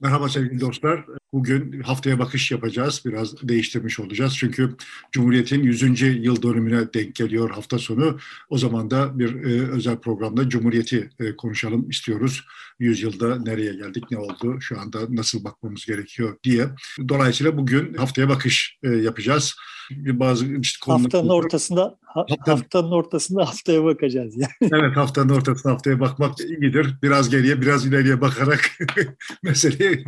[0.00, 1.04] Merhaba sevgili dostlar.
[1.32, 3.02] Bugün haftaya bakış yapacağız.
[3.04, 4.36] Biraz değiştirmiş olacağız.
[4.36, 4.76] Çünkü
[5.12, 6.00] Cumhuriyet'in 100.
[6.02, 8.18] yıl dönümüne denk geliyor hafta sonu.
[8.50, 12.44] O zaman da bir e, özel programda Cumhuriyet'i e, konuşalım istiyoruz.
[12.78, 16.68] 100 yılda nereye geldik, ne oldu, şu anda nasıl bakmamız gerekiyor diye.
[17.08, 19.54] Dolayısıyla bugün haftaya bakış e, yapacağız.
[19.90, 21.02] Bazı işte konular...
[21.02, 22.52] Haftanın ortasında Hafta...
[22.52, 24.72] haftanın ortasında haftaya bakacağız yani.
[24.72, 26.94] Evet haftanın ortasında haftaya bakmak iyidir.
[27.02, 28.70] Biraz geriye biraz ileriye bakarak
[29.42, 30.04] meseleyi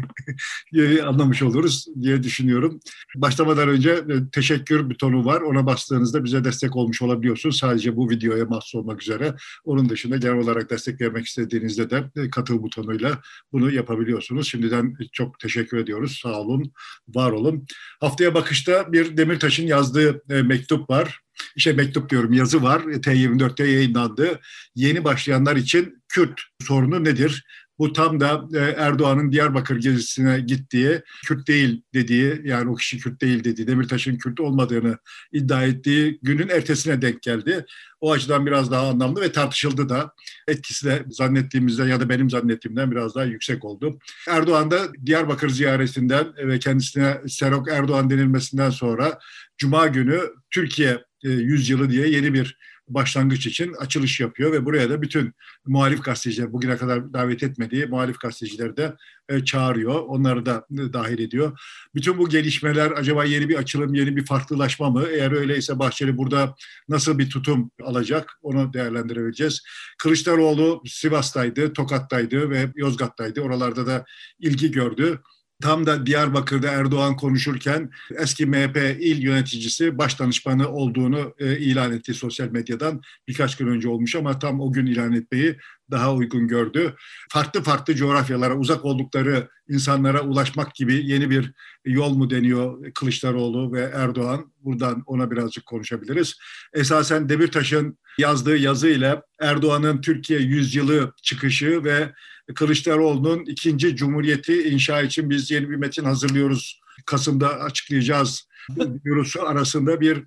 [1.04, 2.80] anlamış oluruz diye düşünüyorum.
[3.16, 5.40] Başlamadan önce e, teşekkür butonu var.
[5.40, 7.58] Ona bastığınızda bize destek olmuş olabiliyorsunuz.
[7.58, 9.34] Sadece bu videoya mahsus olmak üzere.
[9.64, 13.20] Onun dışında genel olarak destek vermek istediğinizde de e, katıl butonuyla
[13.52, 14.48] bunu yapabiliyorsunuz.
[14.48, 16.20] Şimdiden çok teşekkür ediyoruz.
[16.22, 16.72] Sağ olun,
[17.08, 17.66] var olun.
[18.00, 21.20] Haftaya bakışta bir Demirtaş'ın yazdığı e, mektup var
[21.56, 22.80] şey mektup diyorum yazı var.
[22.80, 24.40] T24'te yayınlandı.
[24.74, 27.44] Yeni başlayanlar için Kürt sorunu nedir?
[27.80, 33.20] Bu tam da e, Erdoğan'ın Diyarbakır gezisine gittiği, Kürt değil dediği, yani o kişi Kürt
[33.20, 34.98] değil dediği, Demirtaş'ın Kürt olmadığını
[35.32, 37.64] iddia ettiği günün ertesine denk geldi.
[38.00, 40.12] O açıdan biraz daha anlamlı ve tartışıldı da.
[40.48, 43.98] Etkisi de zannettiğimizden ya da benim zannettiğimden biraz daha yüksek oldu.
[44.28, 49.18] Erdoğan da Diyarbakır ziyaretinden ve kendisine Serok Erdoğan denilmesinden sonra
[49.58, 50.20] Cuma günü
[50.50, 52.56] Türkiye yüzyılı diye yeni bir
[52.94, 55.32] başlangıç için açılış yapıyor ve buraya da bütün
[55.66, 58.94] muhalif gazeteciler bugüne kadar davet etmediği muhalif gazetecileri de
[59.28, 59.94] e, çağırıyor.
[59.94, 61.60] Onları da e, dahil ediyor.
[61.94, 65.06] Bütün bu gelişmeler acaba yeni bir açılım, yeni bir farklılaşma mı?
[65.10, 66.54] Eğer öyleyse Bahçeli burada
[66.88, 68.38] nasıl bir tutum alacak?
[68.42, 69.62] Onu değerlendirebileceğiz.
[69.98, 73.40] Kılıçdaroğlu Sivas'taydı, Tokat'taydı ve Yozgat'taydı.
[73.40, 74.04] Oralarda da
[74.38, 75.20] ilgi gördü.
[75.62, 82.14] Tam da Diyarbakır'da Erdoğan konuşurken eski MHP il yöneticisi baş danışmanı olduğunu e, ilan etti
[82.14, 83.00] sosyal medyadan.
[83.28, 85.56] Birkaç gün önce olmuş ama tam o gün ilan etmeyi
[85.90, 86.94] daha uygun gördü.
[87.30, 91.52] Farklı farklı coğrafyalara, uzak oldukları insanlara ulaşmak gibi yeni bir
[91.84, 94.52] yol mu deniyor Kılıçdaroğlu ve Erdoğan?
[94.60, 96.34] Buradan ona birazcık konuşabiliriz.
[96.72, 102.12] Esasen Demirtaş'ın yazdığı yazı ile Erdoğan'ın Türkiye yüzyılı çıkışı ve
[102.54, 106.80] Kılıçdaroğlu'nun ikinci cumhuriyeti inşa için biz yeni bir metin hazırlıyoruz.
[107.06, 108.48] Kasım'da açıklayacağız.
[108.78, 110.24] Bürosu arasında bir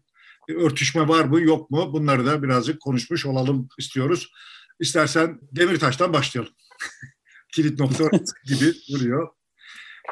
[0.50, 1.94] örtüşme var mı yok mu?
[1.94, 4.32] Bunları da birazcık konuşmuş olalım istiyoruz.
[4.80, 6.54] İstersen Demirtaş'tan başlayalım.
[7.54, 8.10] Kilit nokta
[8.46, 9.30] gibi duruyor.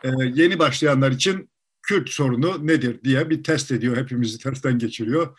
[0.03, 1.51] Ee, yeni başlayanlar için
[1.83, 3.97] Kürt sorunu nedir diye bir test ediyor.
[3.97, 5.37] Hepimizi testten geçiriyor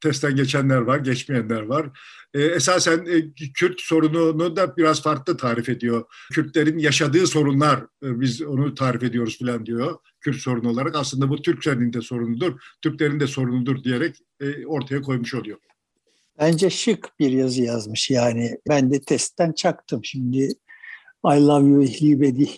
[0.00, 1.90] testten geçenler var, geçmeyenler var.
[2.34, 6.04] E, esasen e, Kürt sorununu da biraz farklı tarif ediyor.
[6.32, 9.98] Kürtlerin yaşadığı sorunlar, e, biz onu tarif ediyoruz falan diyor.
[10.20, 15.34] Kürt sorunu olarak aslında bu Türklerin de sorunudur, Türklerin de sorunudur diyerek e, ortaya koymuş
[15.34, 15.58] oluyor.
[16.38, 18.58] Bence şık bir yazı yazmış yani.
[18.68, 20.48] Ben de testten çaktım şimdi.
[21.24, 22.48] I love you ehlibedi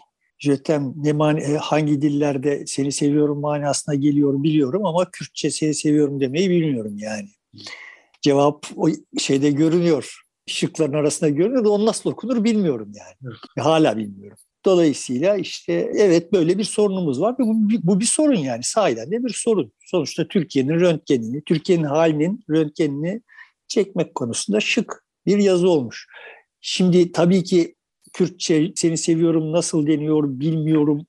[0.43, 6.21] Jötem ne mani, e, hangi dillerde seni seviyorum manasına geliyor biliyorum ama Kürtçe seni seviyorum
[6.21, 7.29] demeyi bilmiyorum yani.
[8.23, 8.89] Cevap o
[9.19, 10.23] şeyde görünüyor.
[10.47, 13.15] Şıkların arasında görünüyor da onu nasıl okunur bilmiyorum yani.
[13.25, 13.67] Evet.
[13.67, 14.39] Hala bilmiyorum.
[14.65, 19.25] Dolayısıyla işte evet böyle bir sorunumuz var ve bu, bu bir sorun yani sahiden de
[19.25, 19.73] bir sorun.
[19.87, 23.23] Sonuçta Türkiye'nin röntgenini, Türkiye'nin halinin röntgenini
[23.69, 26.07] çekmek konusunda şık bir yazı olmuş.
[26.61, 27.75] Şimdi tabii ki
[28.13, 31.07] Kürtçe seni seviyorum nasıl deniyor bilmiyorum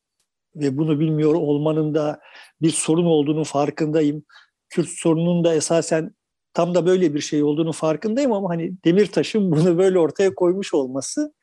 [0.55, 2.19] ve bunu bilmiyor olmanın da
[2.61, 4.23] bir sorun olduğunu farkındayım.
[4.69, 6.15] Kürt sorununun da esasen
[6.53, 11.33] tam da böyle bir şey olduğunu farkındayım ama hani Demirtaş'ın bunu böyle ortaya koymuş olması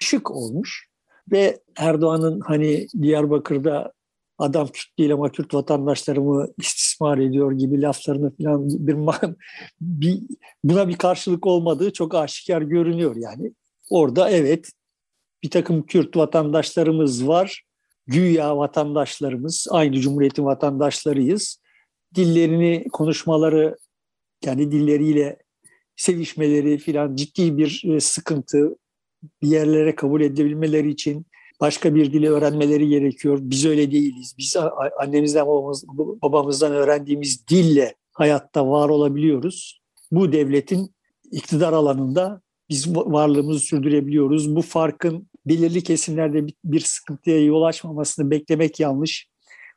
[0.00, 0.90] şık olmuş.
[1.32, 3.92] Ve Erdoğan'ın hani Diyarbakır'da
[4.38, 8.96] adam Kürt değil ama Kürt vatandaşlarımı istismar ediyor gibi laflarını falan bir,
[9.80, 10.20] bir
[10.64, 13.52] buna bir karşılık olmadığı çok aşikar görünüyor yani.
[13.90, 14.70] Orada evet
[15.42, 17.62] bir takım Kürt vatandaşlarımız var.
[18.06, 21.60] Güya vatandaşlarımız, aynı cumhuriyetin vatandaşlarıyız.
[22.14, 23.76] Dillerini, konuşmaları,
[24.44, 25.38] yani dilleriyle
[25.96, 28.76] sevişmeleri filan ciddi bir e, sıkıntı.
[29.42, 31.26] Bir yerlere kabul edebilmeleri için
[31.60, 33.38] başka bir dili öğrenmeleri gerekiyor.
[33.42, 34.34] Biz öyle değiliz.
[34.38, 34.56] Biz
[35.00, 35.84] annemizden babamız,
[36.22, 39.80] babamızdan öğrendiğimiz dille hayatta var olabiliyoruz.
[40.10, 40.94] Bu devletin
[41.30, 44.56] iktidar alanında biz varlığımızı sürdürebiliyoruz.
[44.56, 49.28] Bu farkın belirli kesimlerde bir sıkıntıya yol açmamasını beklemek yanlış.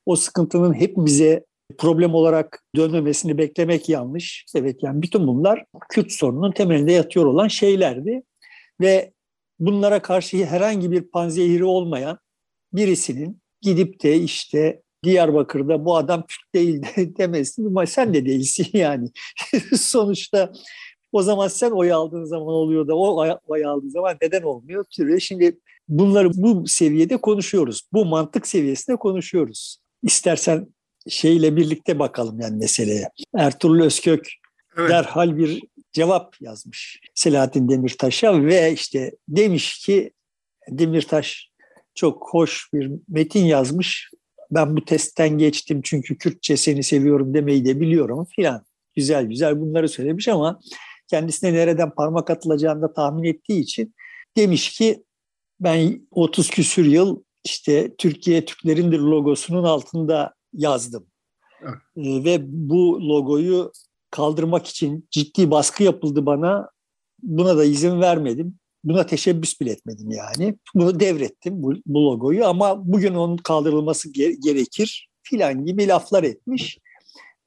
[0.05, 1.45] O sıkıntının hep bize
[1.77, 4.45] problem olarak dönmemesini beklemek yanlış.
[4.55, 8.23] Evet yani bütün bunlar Kürt sorununun temelinde yatıyor olan şeylerdi.
[8.81, 9.13] Ve
[9.59, 12.19] bunlara karşı herhangi bir panzehiri olmayan
[12.73, 18.67] birisinin gidip de işte Diyarbakır'da bu adam Kürt değil de demesi ama sen de değilsin
[18.73, 19.07] yani.
[19.77, 20.53] Sonuçta
[21.13, 24.85] O zaman sen oy aldığın zaman oluyor da o oy aldığı zaman neden olmuyor?
[25.19, 27.81] Şimdi bunları bu seviyede konuşuyoruz.
[27.93, 29.77] Bu mantık seviyesinde konuşuyoruz.
[30.03, 30.67] İstersen
[31.07, 33.09] şeyle birlikte bakalım yani meseleye.
[33.35, 34.27] Ertuğrul Özkök
[34.77, 34.89] evet.
[34.89, 40.11] derhal bir cevap yazmış Selahattin Demirtaş'a ve işte demiş ki
[40.69, 41.49] Demirtaş
[41.95, 44.11] çok hoş bir metin yazmış.
[44.51, 48.65] Ben bu testten geçtim çünkü Kürtçe seni seviyorum demeyi de biliyorum filan.
[48.95, 50.59] Güzel güzel bunları söylemiş ama
[51.07, 53.95] kendisine nereden parmak atılacağını da tahmin ettiği için
[54.37, 55.03] demiş ki
[55.59, 61.07] ben 30 küsür yıl işte Türkiye Türklerindir logosunun altında yazdım.
[61.61, 61.75] Evet.
[61.97, 63.71] Ee, ve bu logoyu
[64.11, 66.69] kaldırmak için ciddi baskı yapıldı bana.
[67.21, 68.59] Buna da izin vermedim.
[68.83, 70.57] Buna teşebbüs bile etmedim yani.
[70.75, 76.77] Bunu devrettim bu, bu logoyu ama bugün onun kaldırılması ge- gerekir filan gibi laflar etmiş.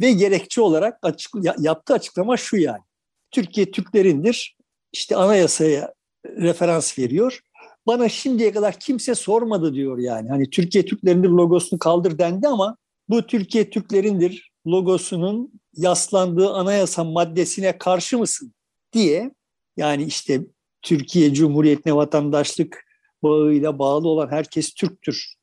[0.00, 2.82] Ve gerekçe olarak açık, yaptığı açıklama şu yani.
[3.30, 4.56] Türkiye Türklerindir.
[4.92, 5.94] İşte anayasaya
[6.26, 7.40] referans veriyor.
[7.86, 10.28] Bana şimdiye kadar kimse sormadı diyor yani.
[10.28, 12.76] Hani Türkiye Türklerindir logosunu kaldır dendi ama
[13.08, 18.54] bu Türkiye Türklerindir logosunun yaslandığı anayasa maddesine karşı mısın
[18.92, 19.30] diye
[19.76, 20.40] yani işte
[20.82, 22.84] Türkiye Cumhuriyeti'ne vatandaşlık
[23.22, 25.34] bağıyla bağlı olan herkes Türktür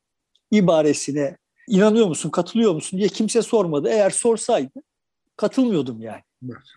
[0.51, 1.37] ibaresine
[1.67, 3.89] inanıyor musun, katılıyor musun diye kimse sormadı.
[3.89, 4.81] Eğer sorsaydı
[5.37, 6.21] katılmıyordum yani.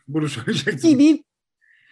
[0.08, 0.90] Bunu söyleyecektim.
[0.90, 1.24] Gibi.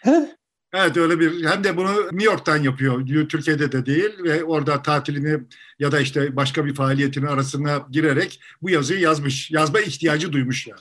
[0.03, 0.37] He?
[0.75, 3.29] Evet öyle bir hem de bunu New York'tan yapıyor.
[3.29, 5.45] Türkiye'de de değil ve orada tatilini
[5.79, 9.51] ya da işte başka bir faaliyetini arasına girerek bu yazıyı yazmış.
[9.51, 10.77] Yazma ihtiyacı duymuş ya.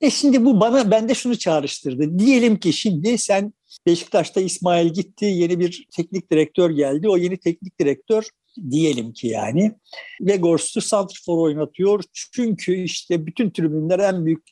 [0.00, 2.18] E şimdi bu bana bende şunu çağrıştırdı.
[2.18, 3.52] Diyelim ki şimdi sen
[3.86, 7.08] Beşiktaş'ta İsmail gitti, yeni bir teknik direktör geldi.
[7.08, 8.24] O yeni teknik direktör
[8.70, 9.72] diyelim ki yani
[10.20, 12.02] Vegors'u santrfor oynatıyor.
[12.12, 14.42] Çünkü işte bütün tribünler en büyük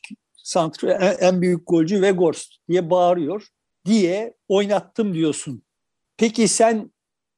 [0.51, 0.85] santr
[1.21, 3.47] en büyük golcü Vegors diye bağırıyor
[3.87, 5.63] diye oynattım diyorsun.
[6.17, 6.91] Peki sen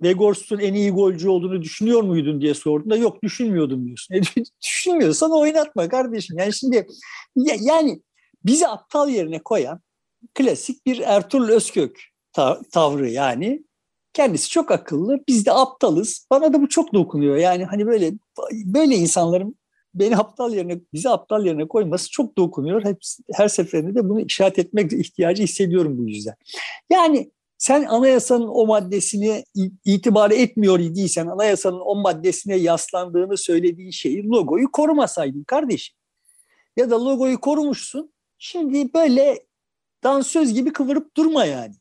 [0.03, 4.15] Vegors'un en iyi golcü olduğunu düşünüyor muydun diye sorduğunda yok düşünmüyordum diyorsun.
[4.15, 4.21] E,
[4.63, 6.39] düşünmüyorsan oynatma kardeşim.
[6.39, 6.87] Yani şimdi
[7.61, 8.03] yani
[8.45, 9.81] bizi aptal yerine koyan
[10.35, 12.01] klasik bir Ertuğrul Özkök
[12.73, 13.65] tavrı yani.
[14.13, 16.27] Kendisi çok akıllı, biz de aptalız.
[16.31, 17.37] Bana da bu çok dokunuyor.
[17.37, 18.13] Yani hani böyle
[18.53, 19.57] böyle insanların
[19.95, 22.85] beni aptal yerine, bizi aptal yerine koyması çok dokunuyor.
[22.85, 22.99] Hep,
[23.33, 26.35] her seferinde de bunu işaret etmek ihtiyacı hissediyorum bu yüzden.
[26.91, 29.45] Yani sen anayasanın o maddesini
[29.85, 35.97] itibar etmiyor idiysen, anayasanın o maddesine yaslandığını söylediği şeyi, logoyu korumasaydın kardeşim.
[36.77, 39.47] Ya da logoyu korumuşsun, şimdi böyle
[40.05, 41.75] dansöz gibi kıvırıp durma yani.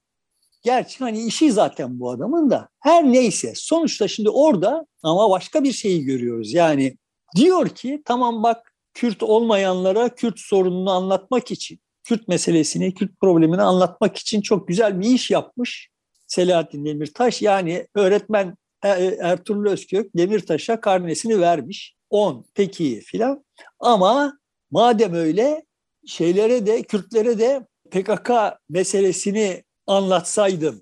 [0.63, 2.69] Gerçi hani işi zaten bu adamın da.
[2.79, 6.53] Her neyse sonuçta şimdi orada ama başka bir şeyi görüyoruz.
[6.53, 6.97] Yani
[7.35, 14.17] diyor ki tamam bak Kürt olmayanlara Kürt sorununu anlatmak için, Kürt meselesini, Kürt problemini anlatmak
[14.17, 15.89] için çok güzel bir iş yapmış
[16.27, 17.41] Selahattin Demirtaş.
[17.41, 21.95] Yani öğretmen e, e, Ertuğrul Özkök Demirtaş'a karnesini vermiş.
[22.09, 23.45] 10 peki filan.
[23.79, 24.39] Ama
[24.71, 25.65] madem öyle
[26.05, 28.31] şeylere de Kürtlere de PKK
[28.69, 30.81] meselesini anlatsaydım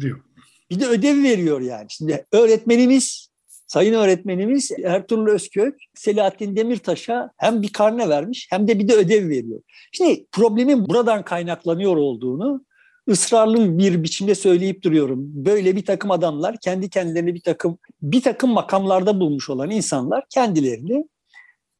[0.00, 0.24] diyor.
[0.70, 1.86] Bir de ödev veriyor yani.
[1.88, 3.28] Şimdi öğretmenimiz,
[3.74, 9.28] sayın öğretmenimiz Ertuğrul Özkök, Selahattin Demirtaş'a hem bir karne vermiş hem de bir de ödev
[9.28, 9.60] veriyor.
[9.92, 12.64] Şimdi problemin buradan kaynaklanıyor olduğunu
[13.08, 15.18] ısrarlı bir biçimde söyleyip duruyorum.
[15.20, 21.04] Böyle bir takım adamlar kendi kendilerini bir takım bir takım makamlarda bulmuş olan insanlar kendilerini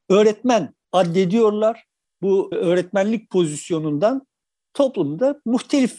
[0.08, 1.84] öğretmen addediyorlar.
[2.22, 4.26] Bu öğretmenlik pozisyonundan
[4.74, 5.98] toplumda muhtelif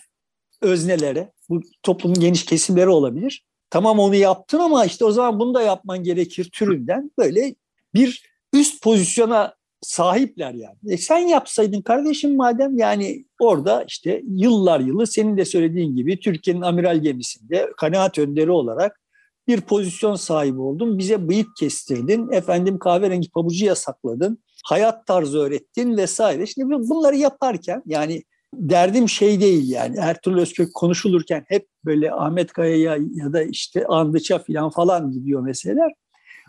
[0.62, 3.46] öznelere, bu toplumun geniş kesimleri olabilir.
[3.70, 7.56] Tamam onu yaptın ama işte o zaman bunu da yapman gerekir türünden böyle
[7.94, 10.78] bir üst pozisyona sahipler yani.
[10.88, 16.62] E sen yapsaydın kardeşim madem yani orada işte yıllar yılı senin de söylediğin gibi Türkiye'nin
[16.62, 19.02] amiral gemisinde kanaat önderi olarak
[19.48, 20.98] bir pozisyon sahibi oldun.
[20.98, 22.32] Bize bıyık kestirdin.
[22.32, 24.44] Efendim kahverengi pabucu yasakladın.
[24.66, 26.46] Hayat tarzı öğrettin vesaire.
[26.46, 28.24] Şimdi bunları yaparken yani
[28.60, 34.40] derdim şey değil yani Ertuğrul Özkök konuşulurken hep böyle Ahmet Kaya'ya ya da işte Andıç'a
[34.40, 35.92] falan falan gidiyor meseleler.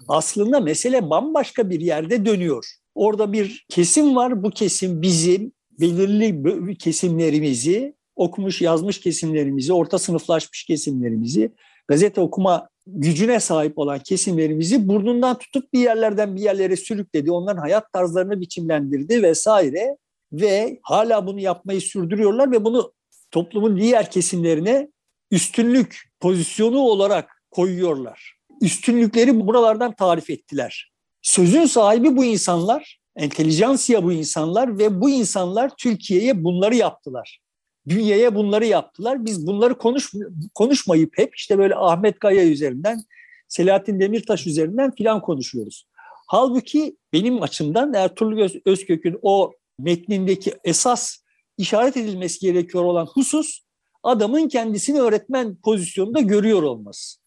[0.08, 2.66] Aslında mesele bambaşka bir yerde dönüyor.
[2.94, 4.42] Orada bir kesim var.
[4.42, 11.52] Bu kesim bizim belirli kesimlerimizi, okumuş yazmış kesimlerimizi, orta sınıflaşmış kesimlerimizi,
[11.88, 17.30] gazete okuma gücüne sahip olan kesimlerimizi burnundan tutup bir yerlerden bir yerlere sürükledi.
[17.30, 19.96] Onların hayat tarzlarını biçimlendirdi vesaire
[20.32, 22.92] ve hala bunu yapmayı sürdürüyorlar ve bunu
[23.30, 24.88] toplumun diğer kesimlerine
[25.30, 28.36] üstünlük pozisyonu olarak koyuyorlar.
[28.62, 30.92] Üstünlükleri buralardan tarif ettiler.
[31.22, 37.40] Sözün sahibi bu insanlar, entelijansiya bu insanlar ve bu insanlar Türkiye'ye bunları yaptılar.
[37.86, 39.24] bünyeye bunları yaptılar.
[39.24, 40.12] Biz bunları konuş,
[40.54, 43.02] konuşmayıp hep işte böyle Ahmet Kaya üzerinden,
[43.48, 45.86] Selahattin Demirtaş üzerinden filan konuşuyoruz.
[46.26, 51.18] Halbuki benim açımdan Ertuğrul Özkök'ün o metnindeki esas
[51.58, 53.60] işaret edilmesi gerekiyor olan husus
[54.02, 57.18] adamın kendisini öğretmen pozisyonunda görüyor olması.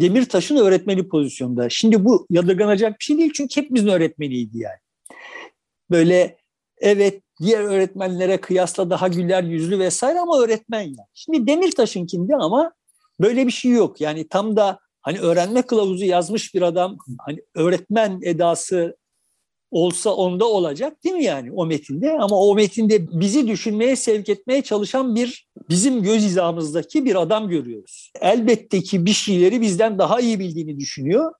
[0.00, 1.68] Demirtaş'ın öğretmeni pozisyonda.
[1.68, 4.78] Şimdi bu yadırganacak bir şey değil çünkü hepimizin öğretmeniydi yani.
[5.90, 6.36] Böyle
[6.78, 11.08] evet diğer öğretmenlere kıyasla daha güler yüzlü vesaire ama öğretmen yani.
[11.14, 12.72] Şimdi Demirtaş'ın kimdi ama
[13.20, 14.00] böyle bir şey yok.
[14.00, 18.96] Yani tam da hani öğrenme kılavuzu yazmış bir adam hani öğretmen edası
[19.74, 22.12] olsa onda olacak değil mi yani o metinde?
[22.12, 28.12] Ama o metinde bizi düşünmeye sevk etmeye çalışan bir bizim göz hizamızdaki bir adam görüyoruz.
[28.20, 31.32] Elbette ki bir şeyleri bizden daha iyi bildiğini düşünüyor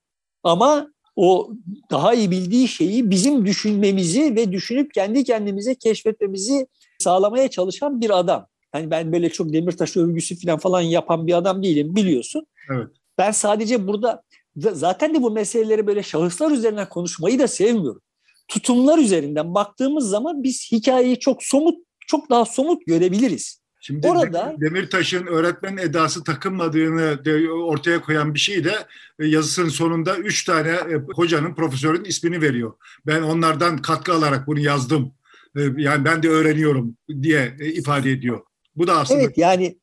[0.42, 1.50] ama o
[1.90, 6.66] daha iyi bildiği şeyi bizim düşünmemizi ve düşünüp kendi kendimize keşfetmemizi
[6.98, 8.46] sağlamaya çalışan bir adam.
[8.74, 12.46] Yani ben böyle çok Demirtaş övgüsü falan falan yapan bir adam değilim biliyorsun.
[12.70, 12.88] Evet.
[13.18, 14.22] Ben sadece burada
[14.56, 18.00] zaten de bu meseleleri böyle şahıslar üzerinden konuşmayı da sevmiyorum
[18.48, 23.64] tutumlar üzerinden baktığımız zaman biz hikayeyi çok somut, çok daha somut görebiliriz.
[23.86, 27.18] Şimdi Orada Demirtaş'ın öğretmen edası takınmadığını
[27.64, 28.72] ortaya koyan bir şey de
[29.18, 32.72] e, yazısının sonunda üç tane e, hocanın, profesörün ismini veriyor.
[33.06, 35.12] Ben onlardan katkı alarak bunu yazdım.
[35.56, 38.40] E, yani ben de öğreniyorum diye ifade ediyor.
[38.76, 39.20] Bu da aslında...
[39.20, 39.78] Evet yani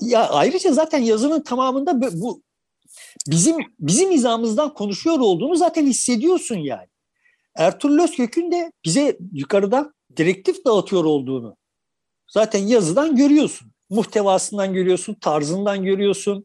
[0.00, 2.42] ya ayrıca zaten yazının tamamında bu
[3.28, 6.91] bizim bizim izamızdan konuşuyor olduğunu zaten hissediyorsun yani.
[7.54, 11.56] Ertuğrul Özkök'ün de bize yukarıdan direktif dağıtıyor olduğunu
[12.28, 13.72] zaten yazıdan görüyorsun.
[13.90, 16.44] Muhtevasından görüyorsun, tarzından görüyorsun.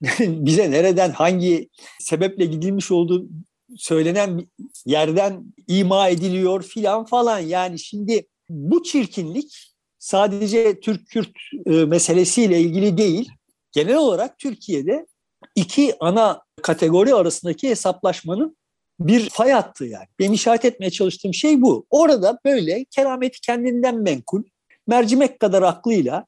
[0.20, 3.28] bize nereden, hangi sebeple gidilmiş olduğu
[3.76, 4.48] söylenen
[4.86, 7.38] yerden ima ediliyor filan falan.
[7.38, 11.30] Yani şimdi bu çirkinlik sadece Türk-Kürt
[11.66, 13.30] e, meselesiyle ilgili değil,
[13.72, 15.06] genel olarak Türkiye'de
[15.56, 18.56] iki ana kategori arasındaki hesaplaşmanın
[19.00, 20.06] bir fay hattı yani.
[20.18, 21.86] Benim işaret etmeye çalıştığım şey bu.
[21.90, 24.42] Orada böyle kerameti kendinden menkul,
[24.86, 26.26] mercimek kadar aklıyla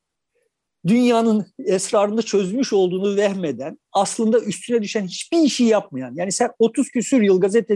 [0.86, 7.22] dünyanın esrarını çözmüş olduğunu vehmeden aslında üstüne düşen hiçbir işi yapmayan yani sen 30 küsür
[7.22, 7.74] yıl gazete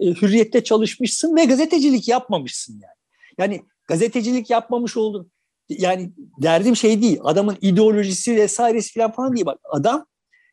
[0.00, 2.94] e, hürriyette çalışmışsın ve gazetecilik yapmamışsın yani.
[3.38, 5.30] Yani gazetecilik yapmamış oldun.
[5.68, 6.12] Yani
[6.42, 9.46] derdim şey değil adamın ideolojisi vesairesi falan falan değil.
[9.46, 10.06] Bak adam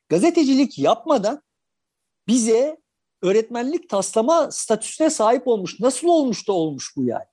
[0.10, 1.42] gazetecilik yapmadan
[2.28, 2.81] bize
[3.22, 5.80] öğretmenlik taslama statüsüne sahip olmuş.
[5.80, 7.26] Nasıl olmuş da olmuş bu yani?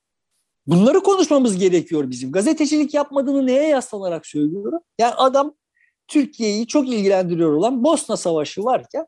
[0.67, 2.33] Bunları konuşmamız gerekiyor bizim.
[2.33, 4.81] Gazetecilik yapmadığını neye yaslanarak söylüyorum?
[4.99, 5.55] Yani adam
[6.09, 9.07] Türkiye'yi çok ilgilendiriyor olan Bosna Savaşı varken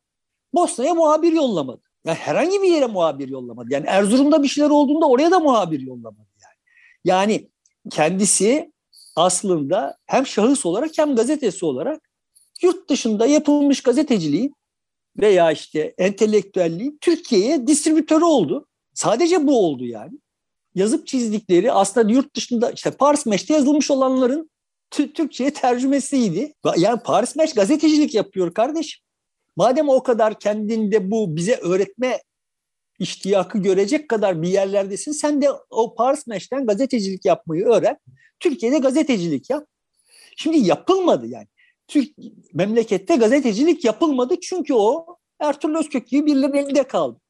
[0.54, 1.82] Bosna'ya muhabir yollamadı.
[2.04, 3.68] Yani herhangi bir yere muhabir yollamadı.
[3.70, 6.54] Yani Erzurum'da bir şeyler olduğunda oraya da muhabir yollamadı yani.
[7.04, 7.50] Yani
[7.90, 8.72] kendisi
[9.16, 12.10] aslında hem şahıs olarak hem gazetesi olarak
[12.62, 14.54] yurt dışında yapılmış gazeteciliğin
[15.20, 18.66] veya işte entelektüelliğin Türkiye'ye distribütörü oldu.
[18.94, 20.18] Sadece bu oldu yani.
[20.74, 24.50] Yazıp çizdikleri aslında yurt dışında işte Paris Meş'te yazılmış olanların
[24.90, 26.54] Türkçe'ye tercümesiydi.
[26.76, 29.02] Yani Paris Meş gazetecilik yapıyor kardeşim.
[29.56, 32.20] Madem o kadar kendinde bu bize öğretme
[32.98, 35.12] iştiyakı görecek kadar bir yerlerdesin.
[35.12, 37.96] Sen de o Paris Meş'ten gazetecilik yapmayı öğren.
[38.40, 39.66] Türkiye'de gazetecilik yap.
[40.36, 41.46] Şimdi yapılmadı yani.
[41.90, 42.08] Türk
[42.54, 45.06] memlekette gazetecilik yapılmadı çünkü o
[45.40, 47.20] Ertuğrul Özkök gibi birilerinin elinde kaldı.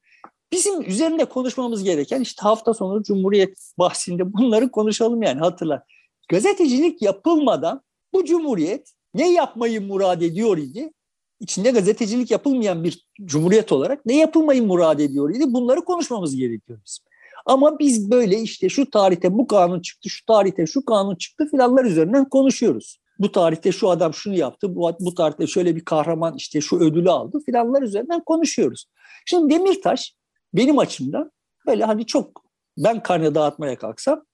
[0.51, 5.85] Bizim üzerinde konuşmamız gereken işte hafta sonu Cumhuriyet bahsinde bunları konuşalım yani hatırla.
[6.29, 7.81] Gazetecilik yapılmadan
[8.13, 10.93] bu Cumhuriyet ne yapmayı murad ediyor idi?
[11.39, 15.43] İçinde gazetecilik yapılmayan bir cumhuriyet olarak ne yapılmayı murad ediyor idi?
[15.53, 17.05] Bunları konuşmamız gerekiyor bizim.
[17.45, 21.85] Ama biz böyle işte şu tarihte bu kanun çıktı, şu tarihte şu kanun çıktı filanlar
[21.85, 26.61] üzerinden konuşuyoruz bu tarihte şu adam şunu yaptı, bu, bu tarihte şöyle bir kahraman işte
[26.61, 28.85] şu ödülü aldı filanlar üzerinden konuşuyoruz.
[29.25, 30.15] Şimdi Demirtaş
[30.53, 31.31] benim açımdan
[31.67, 32.43] böyle hani çok
[32.77, 34.25] ben karne dağıtmaya kalksam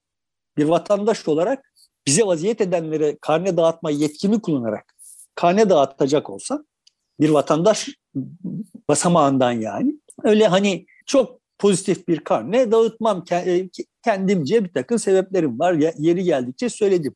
[0.58, 1.74] bir vatandaş olarak
[2.08, 4.94] bize vaziyet edenlere karne dağıtma yetkimi kullanarak
[5.36, 6.66] karne dağıtacak olsam
[7.20, 7.90] bir vatandaş
[8.90, 13.70] basamağından yani öyle hani çok pozitif bir karne dağıtmam e,
[14.04, 17.16] kendimce bir takım sebeplerim var yeri geldikçe söyledim.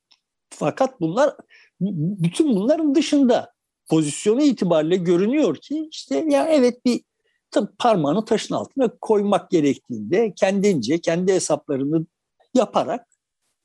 [0.49, 1.35] Fakat bunlar
[1.81, 3.53] bütün bunların dışında
[3.89, 7.01] pozisyonu itibariyle görünüyor ki işte ya evet bir
[7.79, 12.05] parmağını taşın altına koymak gerektiğinde kendince kendi hesaplarını
[12.53, 13.07] yaparak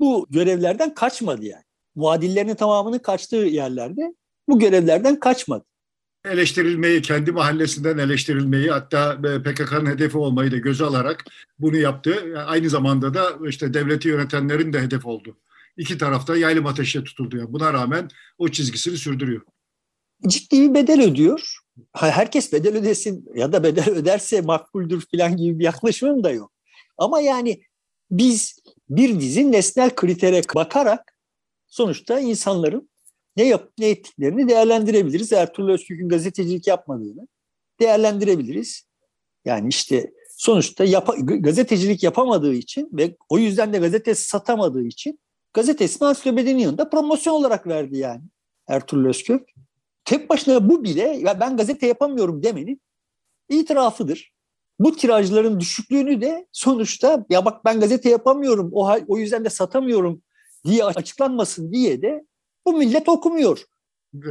[0.00, 1.62] bu görevlerden kaçmadı yani.
[1.94, 4.14] Muadillerinin tamamını kaçtığı yerlerde
[4.48, 5.64] bu görevlerden kaçmadı.
[6.24, 11.24] Eleştirilmeyi, kendi mahallesinden eleştirilmeyi hatta PKK'nın hedefi olmayı da göze alarak
[11.58, 12.44] bunu yaptı.
[12.46, 15.36] Aynı zamanda da işte devleti yönetenlerin de hedef oldu.
[15.76, 17.36] İki tarafta yaylım ateşe tutuldu.
[17.36, 19.42] Yani buna rağmen o çizgisini sürdürüyor.
[20.26, 21.58] Ciddi bir bedel ödüyor.
[21.92, 26.52] Herkes bedel ödesin ya da bedel öderse makbuldür falan gibi bir yaklaşımım da yok.
[26.98, 27.62] Ama yani
[28.10, 31.18] biz bir dizi nesnel kritere bakarak
[31.66, 32.90] sonuçta insanların
[33.36, 35.32] ne yap ne ettiklerini değerlendirebiliriz.
[35.32, 37.28] Ertuğrul Öztürk'ün gazetecilik yapmadığını
[37.80, 38.86] değerlendirebiliriz.
[39.44, 45.18] Yani işte sonuçta yap gazetecilik yapamadığı için ve o yüzden de gazetesi satamadığı için
[45.56, 48.22] gazetesini ansiklopedinin yanında promosyon olarak verdi yani
[48.68, 49.48] Ertuğrul Özkök.
[50.04, 52.80] Tek başına bu bile ya ben gazete yapamıyorum demenin
[53.48, 54.32] itirafıdır.
[54.78, 60.22] Bu tirajların düşüklüğünü de sonuçta ya bak ben gazete yapamıyorum o, o yüzden de satamıyorum
[60.64, 62.24] diye açıklanmasın diye de
[62.66, 63.64] bu millet okumuyor.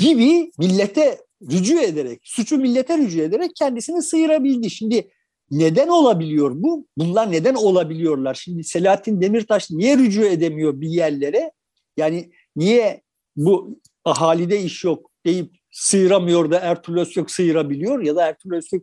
[0.00, 4.70] gibi millete rücu ederek, suçu millete rücu ederek kendisini sıyırabildi.
[4.70, 5.10] Şimdi
[5.50, 6.86] neden olabiliyor bu?
[6.96, 8.34] Bunlar neden olabiliyorlar?
[8.34, 11.52] Şimdi Selahattin Demirtaş niye rücu edemiyor bir yerlere?
[11.96, 13.02] Yani niye
[13.36, 18.82] bu ahalide iş yok deyip sıyıramıyor da Ertuğrul Özkök sıyırabiliyor ya da Ertuğrul Özkök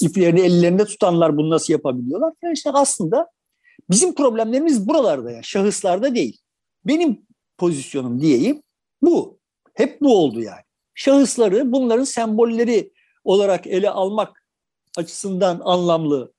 [0.00, 2.32] iplerini ellerinde tutanlar bunu nasıl yapabiliyorlar?
[2.42, 3.28] Yani işte aslında
[3.90, 6.40] bizim problemlerimiz buralarda ya, şahıslarda değil.
[6.84, 7.26] Benim
[7.58, 8.62] pozisyonum diyeyim
[9.02, 9.38] bu.
[9.74, 10.62] Hep bu oldu yani.
[10.94, 12.92] Şahısları bunların sembolleri
[13.24, 14.43] olarak ele almak
[14.96, 16.32] açısından anlamlı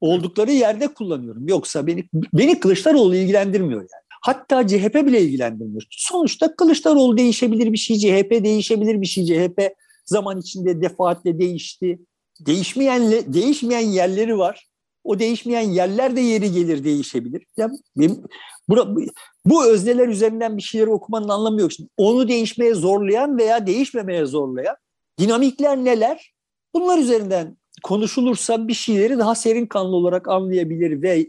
[0.00, 1.48] oldukları yerde kullanıyorum.
[1.48, 2.04] Yoksa beni
[2.34, 4.02] beni Kılıçdaroğlu ilgilendirmiyor yani.
[4.22, 5.82] Hatta CHP bile ilgilendirmiyor.
[5.90, 9.26] Sonuçta Kılıçdaroğlu değişebilir bir şey, CHP değişebilir bir şey.
[9.26, 9.72] CHP
[10.04, 11.98] zaman içinde defaatle değişti.
[12.40, 14.68] Değişmeyen değişmeyen yerleri var.
[15.04, 17.46] O değişmeyen yerler de yeri gelir değişebilir.
[17.56, 18.22] Yani benim,
[18.68, 19.00] bu,
[19.44, 21.72] bu özneler üzerinden bir şeyleri okumanın anlamı yok.
[21.72, 24.76] Şimdi onu değişmeye zorlayan veya değişmemeye zorlayan
[25.18, 26.32] dinamikler neler?
[26.74, 31.26] Bunlar üzerinden konuşulursa bir şeyleri daha serin kanlı olarak anlayabilir ve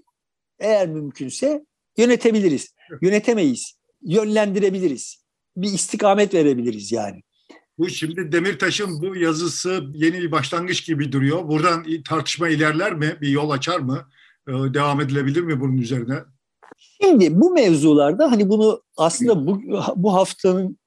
[0.60, 1.66] eğer mümkünse
[1.98, 2.76] yönetebiliriz.
[3.02, 3.78] Yönetemeyiz.
[4.02, 5.24] Yönlendirebiliriz.
[5.58, 7.24] Bir istikamet verebiliriz yani.
[7.78, 11.48] Bu şimdi Demirtaş'ın bu yazısı yeni bir başlangıç gibi duruyor.
[11.48, 13.18] Buradan tartışma ilerler mi?
[13.22, 14.08] Bir yol açar mı?
[14.48, 16.20] Ee, devam edilebilir mi bunun üzerine?
[16.78, 19.62] Şimdi bu mevzularda hani bunu aslında bu,
[19.96, 20.78] bu haftanın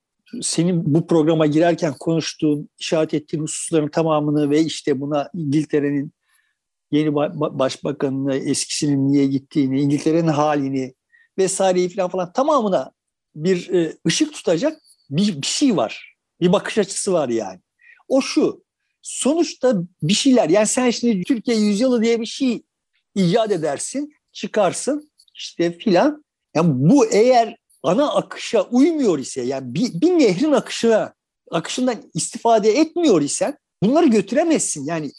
[0.42, 6.12] senin bu programa girerken konuştuğun, işaret ettiğin hususların tamamını ve işte buna İngiltere'nin
[6.90, 7.14] yeni
[7.58, 10.94] başbakanını, eskisinin niye gittiğini, İngiltere'nin halini
[11.38, 12.92] vesaireyi falan falan tamamına
[13.34, 16.16] bir e, ışık tutacak bir, bir şey var.
[16.40, 17.60] Bir bakış açısı var yani.
[18.08, 18.64] O şu,
[19.02, 22.62] sonuçta bir şeyler, yani sen şimdi Türkiye yüzyılı diye bir şey
[23.14, 26.24] icat edersin, çıkarsın işte filan.
[26.54, 31.14] Yani bu eğer ana akışa uymuyor ise, yani bir, bir nehrin akışına,
[31.50, 34.84] akışından istifade etmiyor isen bunları götüremezsin.
[34.84, 35.12] Yani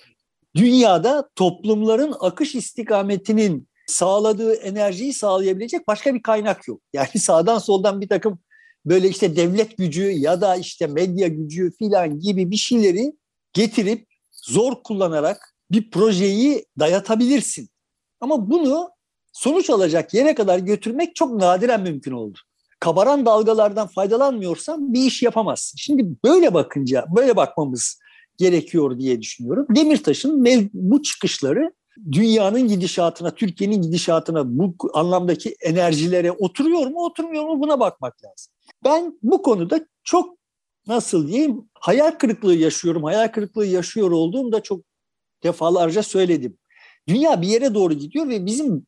[0.55, 6.81] dünyada toplumların akış istikametinin sağladığı enerjiyi sağlayabilecek başka bir kaynak yok.
[6.93, 8.39] Yani sağdan soldan bir takım
[8.85, 13.13] böyle işte devlet gücü ya da işte medya gücü filan gibi bir şeyleri
[13.53, 17.69] getirip zor kullanarak bir projeyi dayatabilirsin.
[18.19, 18.89] Ama bunu
[19.33, 22.39] sonuç alacak yere kadar götürmek çok nadiren mümkün oldu.
[22.79, 25.77] Kabaran dalgalardan faydalanmıyorsan bir iş yapamazsın.
[25.77, 27.99] Şimdi böyle bakınca, böyle bakmamız
[28.37, 29.65] gerekiyor diye düşünüyorum.
[29.75, 31.71] Demirtaş'ın bu çıkışları
[32.11, 38.53] dünyanın gidişatına, Türkiye'nin gidişatına bu anlamdaki enerjilere oturuyor mu, oturmuyor mu buna bakmak lazım.
[38.83, 40.37] Ben bu konuda çok
[40.87, 43.03] nasıl diyeyim hayal kırıklığı yaşıyorum.
[43.03, 44.81] Hayal kırıklığı yaşıyor olduğumda çok
[45.43, 46.57] defalarca söyledim.
[47.07, 48.85] Dünya bir yere doğru gidiyor ve bizim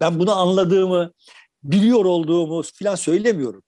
[0.00, 1.12] ben bunu anladığımı,
[1.64, 3.62] biliyor olduğumu falan söylemiyorum.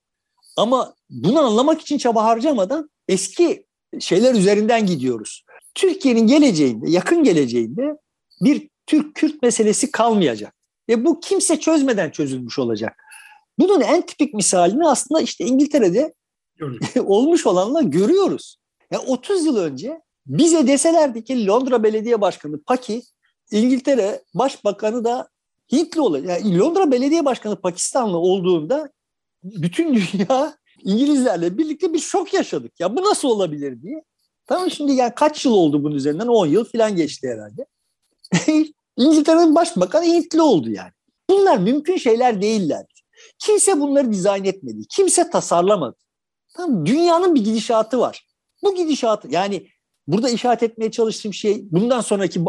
[0.57, 3.65] Ama bunu anlamak için çaba harcamadan eski
[3.99, 5.43] şeyler üzerinden gidiyoruz.
[5.75, 7.97] Türkiye'nin geleceğinde, yakın geleceğinde
[8.41, 10.55] bir Türk-Kürt meselesi kalmayacak.
[10.89, 12.95] Ve bu kimse çözmeden çözülmüş olacak.
[13.59, 16.13] Bunun en tipik misalini aslında işte İngiltere'de
[16.99, 18.57] olmuş olanla görüyoruz.
[18.91, 23.01] Yani 30 yıl önce bize deselerdi ki Londra Belediye Başkanı Paki,
[23.51, 25.27] İngiltere Başbakanı da
[25.71, 26.29] Hintli olacak.
[26.29, 28.89] Yani Londra Belediye Başkanı Pakistanlı olduğunda
[29.43, 32.79] bütün dünya İngilizlerle birlikte bir şok yaşadık.
[32.79, 34.03] Ya bu nasıl olabilir diye.
[34.47, 36.27] Tamam şimdi yani kaç yıl oldu bunun üzerinden?
[36.27, 37.65] 10 yıl falan geçti herhalde.
[38.97, 40.91] İngiltere'nin başbakanı Hintli oldu yani.
[41.29, 42.85] Bunlar mümkün şeyler değiller.
[43.39, 44.87] Kimse bunları dizayn etmedi.
[44.89, 45.95] Kimse tasarlamadı.
[46.55, 48.27] Tamam, dünyanın bir gidişatı var.
[48.63, 49.67] Bu gidişatı yani
[50.07, 52.41] burada işaret etmeye çalıştığım şey bundan sonraki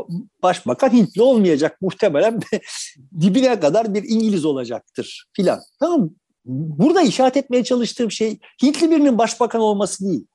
[0.42, 2.40] başbakan Hintli olmayacak muhtemelen
[3.20, 5.60] dibine kadar bir İngiliz olacaktır filan.
[5.80, 6.10] Tamam
[6.46, 10.26] Burada işaret etmeye çalıştığım şey Hintli birinin başbakan olması değil.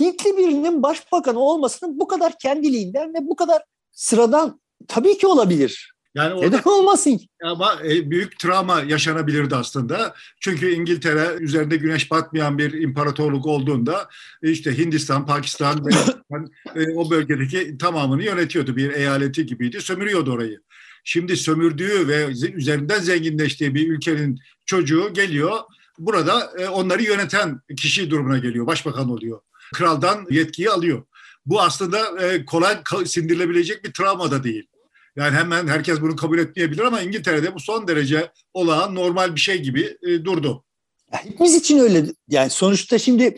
[0.00, 3.62] Hintli birinin başbakan olmasının bu kadar kendiliğinden ve bu kadar
[3.92, 5.95] sıradan tabii ki olabilir.
[6.16, 7.28] Yani orada, Neden olmasın ki?
[7.44, 10.14] Ama e, büyük travma yaşanabilirdi aslında.
[10.40, 14.08] Çünkü İngiltere üzerinde güneş batmayan bir imparatorluk olduğunda
[14.42, 15.84] e, işte Hindistan, Pakistan
[16.76, 18.76] e, o bölgedeki tamamını yönetiyordu.
[18.76, 19.80] Bir eyaleti gibiydi.
[19.80, 20.60] Sömürüyordu orayı.
[21.04, 25.58] Şimdi sömürdüğü ve üzerinden zenginleştiği bir ülkenin çocuğu geliyor.
[25.98, 28.66] Burada onları yöneten kişi durumuna geliyor.
[28.66, 29.40] Başbakan oluyor.
[29.74, 31.02] Kraldan yetkiyi alıyor.
[31.46, 31.98] Bu aslında
[32.46, 34.68] kolay sindirilebilecek bir travma da değil.
[35.16, 39.62] Yani hemen herkes bunu kabul etmeyebilir ama İngiltere'de bu son derece olağan normal bir şey
[39.62, 40.64] gibi e, durdu.
[41.10, 42.04] hepimiz için öyle.
[42.28, 43.36] Yani sonuçta şimdi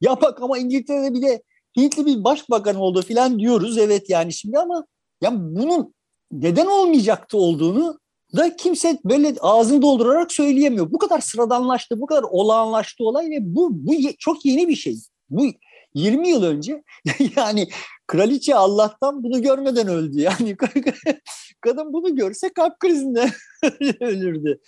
[0.00, 1.42] ya bak ama İngiltere'de bir de
[1.76, 3.78] Hintli bir başbakan oldu falan diyoruz.
[3.78, 4.86] Evet yani şimdi ama
[5.22, 5.94] ya bunun
[6.32, 7.98] neden olmayacaktı olduğunu
[8.36, 10.92] da kimse böyle ağzını doldurarak söyleyemiyor.
[10.92, 14.96] Bu kadar sıradanlaştı, bu kadar olağanlaştı olay ve bu, bu çok yeni bir şey.
[15.30, 15.46] Bu
[15.94, 16.82] 20 yıl önce
[17.36, 17.68] yani
[18.06, 20.20] kraliçe Allah'tan bunu görmeden öldü.
[20.20, 20.56] Yani
[21.60, 23.30] kadın bunu görse kalp krizinden
[24.00, 24.60] ölürdü.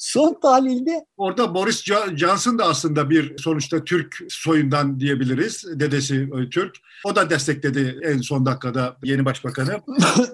[0.00, 1.04] Son tahlilde...
[1.16, 1.84] Orada Boris
[2.16, 5.64] Johnson da aslında bir sonuçta Türk soyundan diyebiliriz.
[5.80, 6.76] Dedesi Türk.
[7.04, 9.72] O da destekledi en son dakikada yeni başbakanı.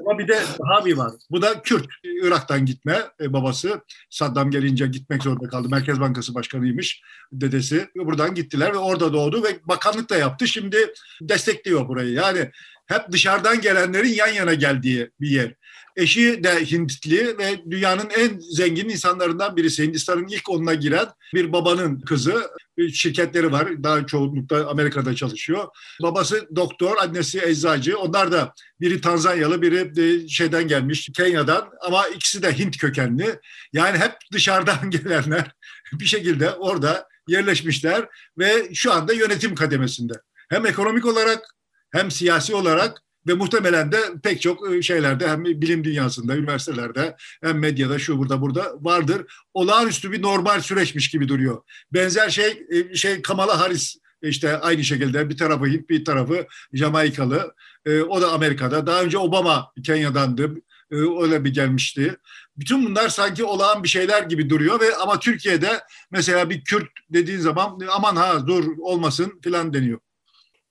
[0.00, 1.12] Ama bir de daha bir var.
[1.30, 1.86] Bu da Kürt.
[2.04, 3.80] Irak'tan gitme e, babası.
[4.10, 5.68] Saddam gelince gitmek zorunda kaldı.
[5.68, 7.02] Merkez Bankası Başkanıymış
[7.32, 7.88] dedesi.
[7.96, 10.48] Buradan gittiler ve orada doğdu ve bakanlık da yaptı.
[10.48, 12.12] Şimdi destekliyor burayı.
[12.12, 12.50] Yani
[12.86, 15.54] hep dışarıdan gelenlerin yan yana geldiği bir yer.
[15.96, 19.84] Eşi de Hintli ve dünyanın en zengin insanlarından birisi.
[19.84, 22.50] Hindistan'ın ilk onuna giren bir babanın kızı.
[22.92, 23.82] Şirketleri var.
[23.82, 25.68] Daha çoğunlukla Amerika'da çalışıyor.
[26.02, 27.98] Babası doktor, annesi eczacı.
[27.98, 33.40] Onlar da biri Tanzanyalı, biri şeyden gelmiş, Kenya'dan ama ikisi de Hint kökenli.
[33.72, 35.52] Yani hep dışarıdan gelenler
[35.92, 40.12] bir şekilde orada yerleşmişler ve şu anda yönetim kademesinde.
[40.48, 41.44] Hem ekonomik olarak
[41.92, 47.58] hem siyasi olarak ve muhtemelen de pek çok e, şeylerde hem bilim dünyasında, üniversitelerde hem
[47.58, 49.22] medyada şu burada burada vardır.
[49.54, 51.62] Olağanüstü bir normal süreçmiş gibi duruyor.
[51.92, 57.54] Benzer şey e, şey Kamala Harris işte aynı şekilde bir tarafı Hint bir tarafı Jamaikalı.
[57.86, 58.86] E, o da Amerika'da.
[58.86, 60.54] Daha önce Obama Kenya'dandı.
[60.90, 62.16] Öyle bir gelmişti.
[62.56, 67.38] Bütün bunlar sanki olağan bir şeyler gibi duruyor ve ama Türkiye'de mesela bir Kürt dediğin
[67.38, 69.98] zaman aman ha dur olmasın filan deniyor.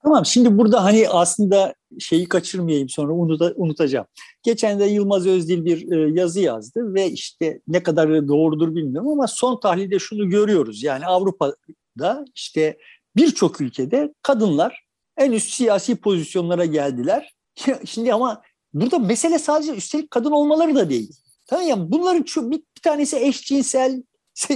[0.05, 4.05] Tamam şimdi burada hani aslında şeyi kaçırmayayım sonra unuta, unutacağım.
[4.43, 9.27] Geçen de Yılmaz Özdil bir e, yazı yazdı ve işte ne kadar doğrudur bilmiyorum ama
[9.27, 10.83] son tahlilde şunu görüyoruz.
[10.83, 12.77] Yani Avrupa'da işte
[13.15, 14.85] birçok ülkede kadınlar
[15.17, 17.33] en üst siyasi pozisyonlara geldiler.
[17.85, 18.41] Şimdi ama
[18.73, 21.11] burada mesele sadece üstelik kadın olmaları da değil.
[21.47, 24.03] Tamam ya bunların şu, bir, bir tanesi eşcinsel,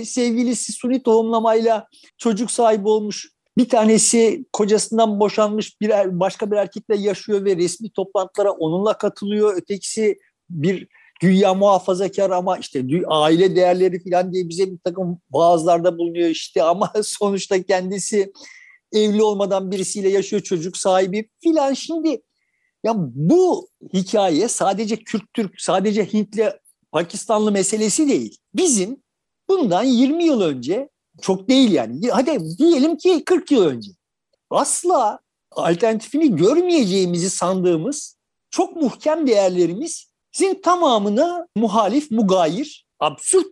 [0.04, 6.98] sevgilisi suni tohumlamayla çocuk sahibi olmuş bir tanesi kocasından boşanmış bir er, başka bir erkekle
[6.98, 9.58] yaşıyor ve resmi toplantılara onunla katılıyor.
[9.58, 10.19] Ötekisi
[10.50, 10.88] bir
[11.22, 16.93] güya muhafazakar ama işte aile değerleri falan diye bize bir takım vaazlarda bulunuyor işte ama
[17.04, 18.32] sonuçta kendisi
[18.93, 22.22] evli olmadan birisiyle yaşıyor çocuk sahibi filan şimdi
[22.84, 26.52] ya bu hikaye sadece Kürt Türk sadece Hintli
[26.91, 28.38] Pakistanlı meselesi değil.
[28.56, 29.04] Bizim
[29.50, 30.89] bundan 20 yıl önce
[31.21, 32.10] çok değil yani.
[32.12, 33.91] Hadi diyelim ki 40 yıl önce.
[34.49, 35.19] Asla
[35.51, 38.17] alternatifini görmeyeceğimizi sandığımız
[38.51, 43.47] çok muhkem değerlerimizin tamamına muhalif, mugayir, absürt.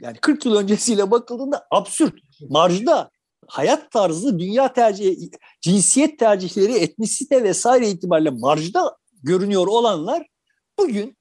[0.00, 2.14] Yani 40 yıl öncesiyle bakıldığında absürt.
[2.48, 3.10] Marjda
[3.46, 10.26] hayat tarzı, dünya tercihi, cinsiyet tercihleri, etnisite vesaire itibariyle marjda görünüyor olanlar
[10.78, 11.16] bugün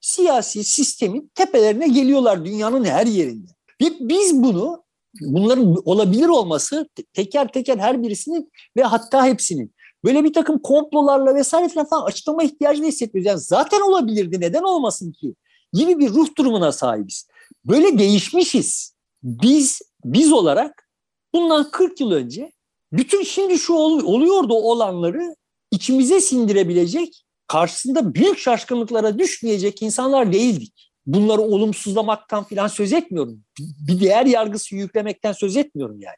[0.00, 3.50] siyasi sistemin tepelerine geliyorlar dünyanın her yerinde.
[3.82, 4.84] Ve biz bunu
[5.20, 11.84] bunların olabilir olması teker teker her birisinin ve hatta hepsinin böyle bir takım komplolarla vesaire
[11.90, 13.28] falan açıklama ihtiyacını hissetmiyoruz.
[13.28, 15.34] Yani zaten olabilirdi neden olmasın ki
[15.72, 17.28] gibi bir ruh durumuna sahibiz.
[17.64, 18.94] Böyle değişmişiz.
[19.22, 20.88] Biz biz olarak
[21.34, 22.52] bundan 40 yıl önce
[22.92, 25.36] bütün şimdi şu oluyordu olanları
[25.70, 33.40] içimize sindirebilecek, karşısında büyük şaşkınlıklara düşmeyecek insanlar değildik bunları olumsuzlamaktan falan söz etmiyorum.
[33.58, 36.16] Bir değer yargısı yüklemekten söz etmiyorum yani.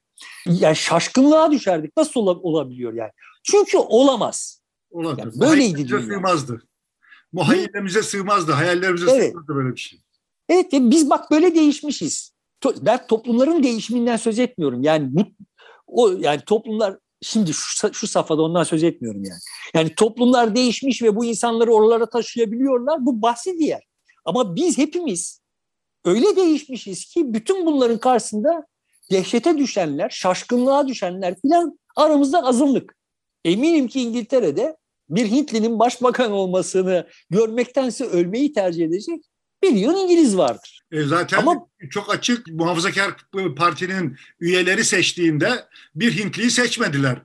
[0.61, 1.97] Yani şaşkınlığa düşerdik.
[1.97, 3.11] Nasıl olabiliyor yani?
[3.43, 4.63] Çünkü olamaz.
[4.91, 5.19] Olamaz.
[5.19, 6.03] Yani böyleydi dünya.
[6.03, 6.63] sığmazdı.
[7.33, 8.53] Muhayyilemize sığmazdı.
[8.53, 9.31] Hayallerimize evet.
[9.31, 10.01] sığmazdı böyle bir şey.
[10.49, 12.33] Evet biz bak böyle değişmişiz.
[12.81, 14.83] Ben toplumların değişiminden söz etmiyorum.
[14.83, 15.25] Yani bu
[15.87, 19.41] o yani toplumlar şimdi şu, şu safhada ondan söz etmiyorum yani.
[19.75, 23.07] Yani toplumlar değişmiş ve bu insanları oralara taşıyabiliyorlar.
[23.07, 23.90] Bu bahsi diğer.
[24.25, 25.41] Ama biz hepimiz
[26.05, 28.67] öyle değişmişiz ki bütün bunların karşısında
[29.11, 32.97] dehşete düşenler, şaşkınlığa düşenler filan aramızda azınlık.
[33.45, 34.77] Eminim ki İngiltere'de
[35.09, 39.25] bir Hintlinin başbakan olmasını görmektense ölmeyi tercih edecek
[39.63, 40.81] bir yığın İngiliz vardır.
[40.93, 43.17] E zaten Ama, çok açık muhafazakar
[43.57, 45.51] partinin üyeleri seçtiğinde
[45.95, 47.23] bir Hintliyi seçmediler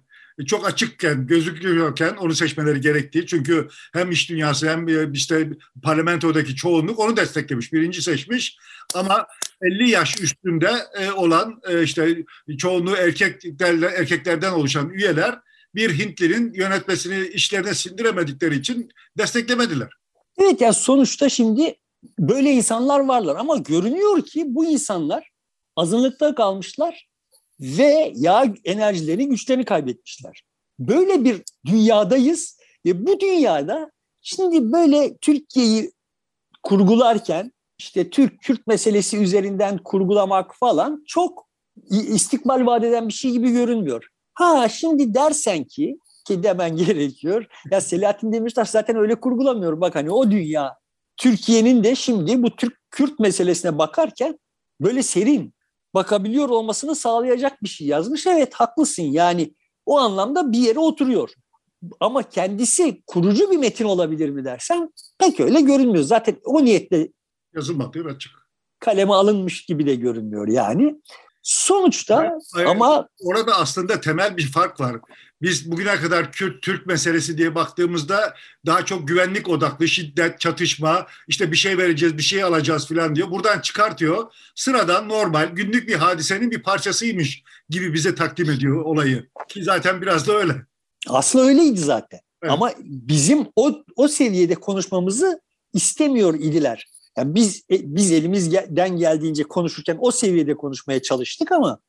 [0.48, 3.26] çok açıkken, gözüküyorken onu seçmeleri gerektiği.
[3.26, 5.50] Çünkü hem iş dünyası hem e, işte
[5.84, 7.74] parlamentodaki çoğunluk onu desteklemiş.
[7.74, 8.58] Birinci seçmiş
[8.96, 9.28] ama
[9.62, 12.26] 50 yaş üstünde e, olan e, işte
[12.58, 15.40] çoğunluğu erkeklerle, erkeklerden oluşan üyeler
[15.76, 19.90] bir Hintli'nin yönetmesini işlerine sindiremedikleri için desteklemediler.
[20.38, 21.76] Evet yani sonuçta şimdi
[22.20, 25.30] böyle insanlar varlar ama görünüyor ki bu insanlar
[25.76, 27.08] azınlıkta kalmışlar
[27.60, 30.44] ve yağ enerjilerini güçlerini kaybetmişler.
[30.80, 33.92] Böyle bir dünyadayız ve bu dünyada
[34.22, 35.92] şimdi böyle Türkiye'yi
[36.64, 41.48] kurgularken işte Türk-Kürt meselesi üzerinden kurgulamak falan çok
[41.90, 44.08] istikbal vaat eden bir şey gibi görünmüyor.
[44.34, 47.46] Ha şimdi dersen ki ki demen gerekiyor.
[47.72, 49.82] Ya Selahattin Demirtaş zaten öyle kurgulamıyor.
[49.82, 50.76] Bak hani o dünya
[51.18, 54.40] Türkiye'nin de şimdi bu Türk-Kürt meselesine bakarken
[54.82, 55.54] böyle serin,
[55.96, 58.28] bakabiliyor olmasını sağlayacak bir şey yazmış.
[58.28, 59.56] Evet haklısın yani
[59.86, 61.30] o anlamda bir yere oturuyor.
[62.00, 66.04] Ama kendisi kurucu bir metin olabilir mi dersen pek öyle görünmüyor.
[66.04, 67.10] Zaten o niyetle
[67.56, 68.32] yazılmadı açık.
[68.80, 71.02] Kaleme alınmış gibi de görünmüyor yani.
[71.46, 74.96] Sonuçta evet, ama orada aslında temel bir fark var.
[75.42, 78.34] Biz bugüne kadar Kürt Türk meselesi diye baktığımızda
[78.66, 83.32] daha çok güvenlik odaklı şiddet, çatışma, işte bir şey vereceğiz, bir şey alacağız falan diyor.
[83.32, 84.32] Buradan çıkartıyor.
[84.56, 89.30] Sıradan normal günlük bir hadisenin bir parçasıymış gibi bize takdim ediyor olayı.
[89.48, 90.54] Ki zaten biraz da öyle.
[91.08, 92.20] Aslında öyleydi zaten.
[92.44, 92.54] Evet.
[92.54, 95.42] Ama bizim o o seviyede konuşmamızı
[95.74, 96.95] istemiyor idiler.
[97.18, 101.80] Yani biz e, biz elimizden geldiğince konuşurken o seviyede konuşmaya çalıştık ama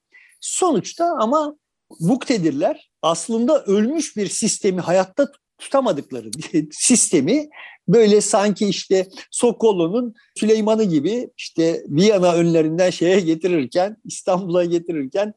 [0.40, 1.56] sonuçta ama
[2.00, 6.30] muktedirler aslında ölmüş bir sistemi hayatta tutamadıkları
[6.70, 7.48] sistemi
[7.88, 15.34] böyle sanki işte Sokollu'nun Süleyman'ı gibi işte Viyana önlerinden şeye getirirken İstanbul'a getirirken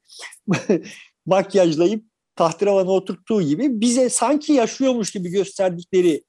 [1.26, 2.04] makyajlayıp
[2.36, 6.24] tahtravana oturttuğu gibi bize sanki yaşıyormuş gibi gösterdikleri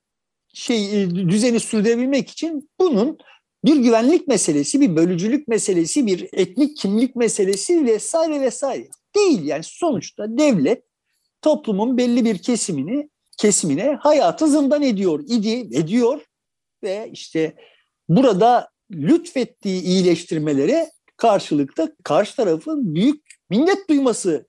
[0.54, 3.18] şey e, düzeni sürdürebilmek için bunun
[3.64, 9.44] bir güvenlik meselesi, bir bölücülük meselesi, bir etnik kimlik meselesi vesaire vesaire değil.
[9.44, 10.84] Yani sonuçta devlet
[11.42, 16.20] toplumun belli bir kesimini kesimine hayatı zindan ediyor, idi, ediyor
[16.82, 17.54] ve işte
[18.08, 24.48] burada lütfettiği iyileştirmelere karşılıkta karşı tarafın büyük minnet duyması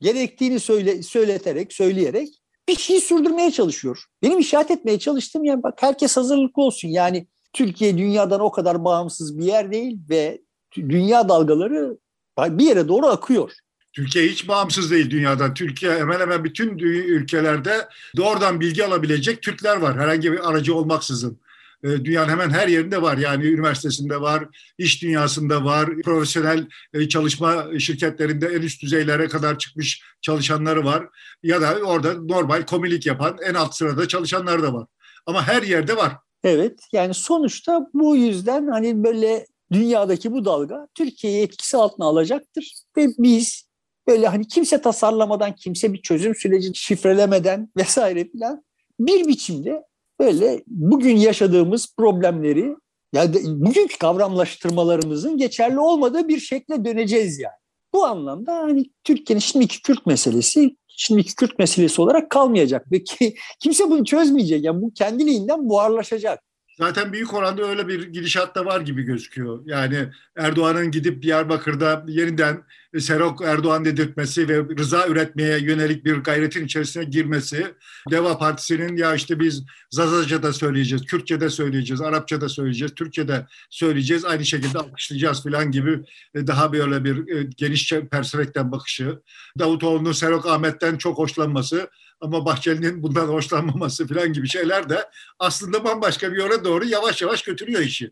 [0.00, 2.28] gerektiğini söyle, söyleterek, söyleyerek
[2.68, 4.04] bir şey sürdürmeye çalışıyor.
[4.22, 6.88] Benim işaret etmeye çalıştığım yani bak herkes hazırlıklı olsun.
[6.88, 10.40] Yani Türkiye dünyadan o kadar bağımsız bir yer değil ve
[10.76, 11.98] dünya dalgaları
[12.38, 13.52] bir yere doğru akıyor.
[13.92, 15.54] Türkiye hiç bağımsız değil dünyadan.
[15.54, 19.98] Türkiye hemen hemen bütün ülkelerde doğrudan bilgi alabilecek Türkler var.
[19.98, 21.38] Herhangi bir aracı olmaksızın.
[21.84, 23.18] Ee, dünyanın hemen her yerinde var.
[23.18, 24.44] Yani üniversitesinde var,
[24.78, 31.06] iş dünyasında var, profesyonel e, çalışma şirketlerinde en üst düzeylere kadar çıkmış çalışanları var.
[31.42, 34.86] Ya da orada normal komilik yapan en alt sırada çalışanlar da var.
[35.26, 36.12] Ama her yerde var.
[36.44, 43.06] Evet yani sonuçta bu yüzden hani böyle dünyadaki bu dalga Türkiye'yi etkisi altına alacaktır ve
[43.18, 43.68] biz
[44.08, 48.64] böyle hani kimse tasarlamadan, kimse bir çözüm süreci şifrelemeden vesaire filan
[49.00, 49.82] bir biçimde
[50.20, 52.76] böyle bugün yaşadığımız problemleri
[53.12, 57.54] yani bugünkü kavramlaştırmalarımızın geçerli olmadığı bir şekle döneceğiz yani.
[57.92, 63.90] Bu anlamda hani Türkiye'nin şimdiki Kürt meselesi şimdiki Kürt meselesi olarak kalmayacak ve ki, kimse
[63.90, 64.64] bunu çözmeyecek.
[64.64, 66.47] Yani bu kendiliğinden buharlaşacak.
[66.78, 69.60] Zaten büyük oranda öyle bir gidişat da var gibi gözüküyor.
[69.64, 72.64] Yani Erdoğan'ın gidip Diyarbakır'da yeniden
[72.98, 77.74] Serok Erdoğan dedirtmesi ve rıza üretmeye yönelik bir gayretin içerisine girmesi,
[78.10, 83.26] Deva Partisi'nin ya işte biz Zazaca söyleyeceğiz, Kürtçe söyleyeceğiz, Arapça söyleyeceğiz, Türkçe
[83.70, 86.00] söyleyeceğiz, aynı şekilde alkışlayacağız falan gibi
[86.34, 89.18] e, daha böyle bir e, geniş perspektiften bakışı.
[89.58, 91.88] Davutoğlu'nun Serok Ahmet'ten çok hoşlanması
[92.20, 97.42] ama Bahçeli'nin bundan hoşlanmaması falan gibi şeyler de aslında bambaşka bir yere doğru yavaş yavaş
[97.42, 98.10] götürüyor işi.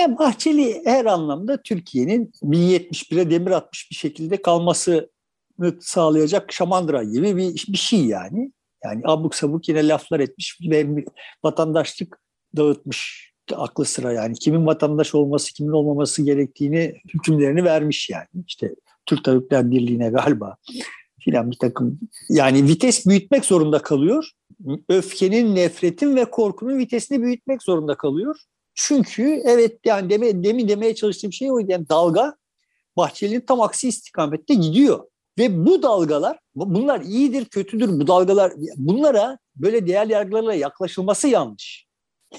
[0.00, 5.08] E, Bahçeli her anlamda Türkiye'nin 1071'e demir atmış bir şekilde kalmasını
[5.80, 8.52] sağlayacak şamandıra gibi bir, bir şey yani.
[8.84, 11.04] Yani abuk sabuk yine laflar etmiş ve
[11.44, 12.20] vatandaşlık
[12.56, 14.34] dağıtmış aklı sıra yani.
[14.34, 18.44] Kimin vatandaş olması, kimin olmaması gerektiğini hükümlerini vermiş yani.
[18.46, 18.74] İşte
[19.06, 20.56] Türk Tabipler Birliği'ne galiba
[21.24, 24.30] filan bir takım yani vites büyütmek zorunda kalıyor.
[24.88, 28.36] Öfkenin, nefretin ve korkunun vitesini büyütmek zorunda kalıyor.
[28.74, 31.72] Çünkü evet yani deme, demin demeye çalıştığım şey oydu.
[31.72, 32.36] Yani dalga
[32.96, 35.04] Bahçeli'nin tam aksi istikamette gidiyor.
[35.38, 38.52] Ve bu dalgalar, bunlar iyidir, kötüdür bu dalgalar.
[38.76, 41.86] Bunlara böyle değer yargılarla yaklaşılması yanlış.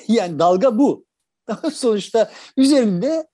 [0.08, 1.06] Yani dalga bu.
[1.74, 3.28] Sonuçta üzerinde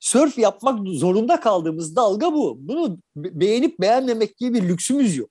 [0.00, 2.58] sörf yapmak zorunda kaldığımız dalga bu.
[2.60, 5.30] Bunu beğenip beğenmemek gibi bir lüksümüz yok.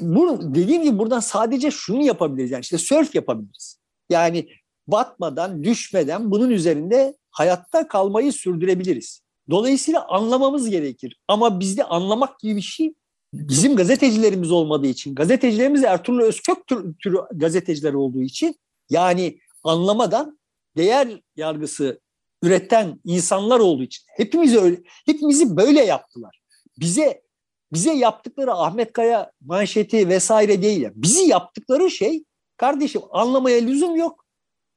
[0.00, 2.50] Bunu, dediğim gibi buradan sadece şunu yapabiliriz.
[2.50, 3.78] Yani işte sörf yapabiliriz.
[4.10, 4.48] Yani
[4.86, 9.20] batmadan, düşmeden bunun üzerinde hayatta kalmayı sürdürebiliriz.
[9.50, 11.20] Dolayısıyla anlamamız gerekir.
[11.28, 12.94] Ama bizde anlamak gibi bir şey
[13.32, 18.54] bizim gazetecilerimiz olmadığı için, gazetecilerimiz Ertuğrul Özkök tür, türü gazeteciler olduğu için
[18.90, 20.38] yani anlamadan
[20.76, 22.00] değer yargısı
[22.42, 26.40] üreten insanlar olduğu için hepimiz öyle hepimizi böyle yaptılar.
[26.78, 27.22] Bize
[27.72, 30.88] bize yaptıkları Ahmet Kaya manşeti vesaire değil.
[30.94, 32.24] Bizi yaptıkları şey
[32.56, 34.24] kardeşim anlamaya lüzum yok.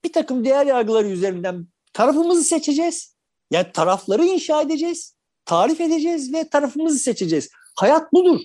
[0.03, 3.15] Bir takım değer yargıları üzerinden tarafımızı seçeceğiz.
[3.51, 7.49] Yani tarafları inşa edeceğiz, tarif edeceğiz ve tarafımızı seçeceğiz.
[7.75, 8.39] Hayat budur.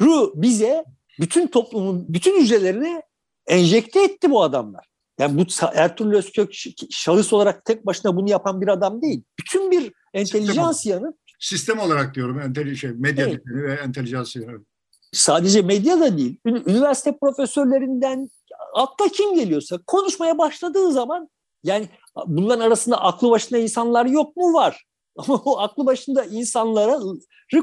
[0.00, 0.84] Ru bize
[1.20, 3.02] bütün toplumun bütün hücrelerine
[3.46, 4.86] enjekte etti bu adamlar.
[5.18, 6.50] Yani bu Ertuğrul Özkök
[6.90, 9.22] şahıs olarak tek başına bunu yapan bir adam değil.
[9.38, 13.42] Bütün bir entelijansiyanın sistem olarak diyorum enteli şey medya evet.
[13.46, 14.66] ve entelijansiyanın.
[15.12, 16.38] Sadece medya da değil.
[16.46, 18.30] Üniversite profesörlerinden
[18.74, 21.28] akla kim geliyorsa konuşmaya başladığı zaman
[21.64, 21.88] yani
[22.26, 24.54] bunların arasında aklı başında insanlar yok mu?
[24.54, 24.86] Var.
[25.16, 27.00] Ama o aklı başında insanları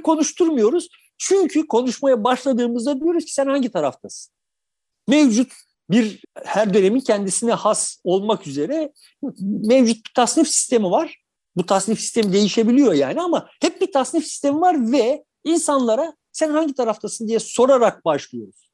[0.04, 0.88] konuşturmuyoruz.
[1.18, 4.34] Çünkü konuşmaya başladığımızda diyoruz ki sen hangi taraftasın?
[5.08, 5.52] Mevcut
[5.90, 8.94] bir her dönemin kendisine has olmak üzere
[9.42, 11.24] mevcut bir tasnif sistemi var.
[11.56, 16.74] Bu tasnif sistemi değişebiliyor yani ama hep bir tasnif sistemi var ve insanlara sen hangi
[16.74, 18.70] taraftasın diye sorarak başlıyoruz.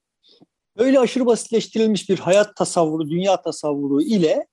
[0.77, 4.47] Öyle aşırı basitleştirilmiş bir hayat tasavvuru, dünya tasavvuru ile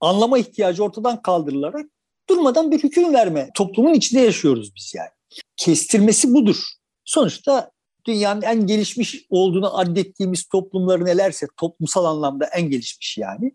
[0.00, 1.86] anlama ihtiyacı ortadan kaldırılarak
[2.28, 5.10] durmadan bir hüküm verme toplumun içinde yaşıyoruz biz yani.
[5.56, 6.56] Kestirmesi budur.
[7.04, 7.70] Sonuçta
[8.06, 13.52] dünyanın en gelişmiş olduğunu addettiğimiz toplumları nelerse toplumsal anlamda en gelişmiş yani.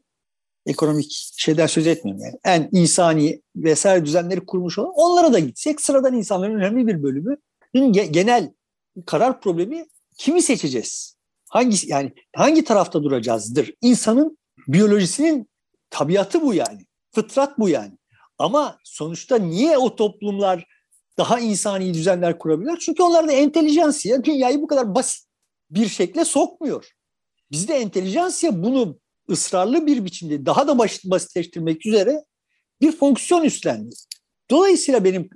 [0.66, 2.36] Ekonomik şeyden söz etmiyorum yani.
[2.46, 7.38] En insani vesaire düzenleri kurmuş olan onlara da gitsek sıradan insanların önemli bir bölümü
[8.12, 8.54] genel
[9.06, 9.86] karar problemi
[10.18, 11.18] kimi seçeceğiz?
[11.50, 13.74] Hangi yani hangi tarafta duracağızdır?
[13.82, 15.50] İnsanın biyolojisinin
[15.90, 16.86] tabiatı bu yani.
[17.16, 17.98] Fıtrat bu yani.
[18.38, 20.66] Ama sonuçta niye o toplumlar
[21.18, 22.78] daha insani düzenler kurabilir?
[22.80, 25.28] Çünkü onlarda entelijansiya dünyayı bu kadar basit
[25.70, 26.92] bir şekle sokmuyor.
[27.52, 29.00] Bizde entelijansiya bunu
[29.30, 32.24] ısrarlı bir biçimde daha da basit, basitleştirmek üzere
[32.82, 33.96] bir fonksiyon üstlendi.
[34.52, 35.30] Dolayısıyla benim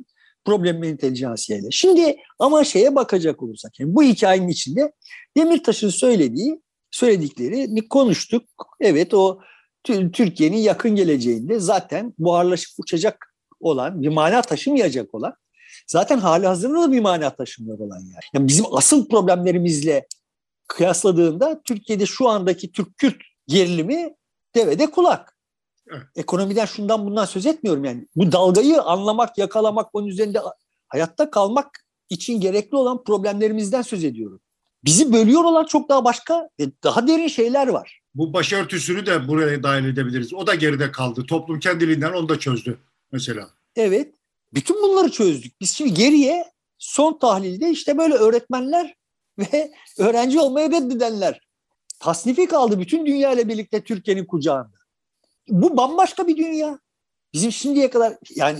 [0.46, 1.72] problemim entelijansiya ile.
[1.72, 4.92] Şimdi ama şeye bakacak olursak, yani bu hikayenin içinde
[5.38, 8.44] Demirtaş'ın söylediği, söyledikleri konuştuk.
[8.80, 9.40] Evet o
[10.14, 15.34] Türkiye'nin yakın geleceğinde zaten buharlaşıp uçacak olan, bir mana taşımayacak olan,
[15.92, 18.24] zaten hali hazırda da bir mana taşımıyor olan yani.
[18.34, 20.08] yani bizim asıl problemlerimizle
[20.68, 23.16] kıyasladığında Türkiye'de şu andaki Türk-Kürt
[23.48, 24.16] gerilimi
[24.56, 25.38] devede kulak.
[26.16, 28.08] Ekonomiden şundan bundan söz etmiyorum yani.
[28.16, 30.42] Bu dalgayı anlamak, yakalamak, onun üzerinde
[30.88, 31.68] hayatta kalmak
[32.10, 34.40] için gerekli olan problemlerimizden söz ediyorum.
[34.86, 38.02] Bizi bölüyor olan çok daha başka ve daha derin şeyler var.
[38.16, 40.34] Bu başörtüsünü de buraya dahil edebiliriz.
[40.34, 41.26] O da geride kaldı.
[41.26, 42.78] Toplum kendiliğinden onu da çözdü
[43.12, 43.50] mesela.
[43.76, 44.21] Evet.
[44.54, 45.62] Bütün bunları çözdük.
[45.62, 48.96] Biz şimdi geriye son tahlilde işte böyle öğretmenler
[49.40, 51.40] ve öğrenci olmayı reddedenler.
[52.00, 54.78] Tasnifi kaldı bütün dünya ile birlikte Türkiye'nin kucağında.
[55.48, 56.80] Bu bambaşka bir dünya.
[57.34, 58.60] Bizim şimdiye kadar yani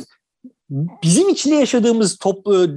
[1.04, 2.70] bizim içinde yaşadığımız toplu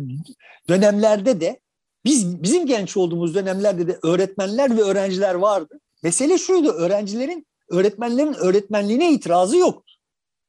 [0.69, 1.61] dönemlerde de
[2.05, 5.81] biz bizim genç olduğumuz dönemlerde de öğretmenler ve öğrenciler vardı.
[6.03, 9.95] Mesele şuydu öğrencilerin öğretmenlerin öğretmenliğine itirazı yoktu.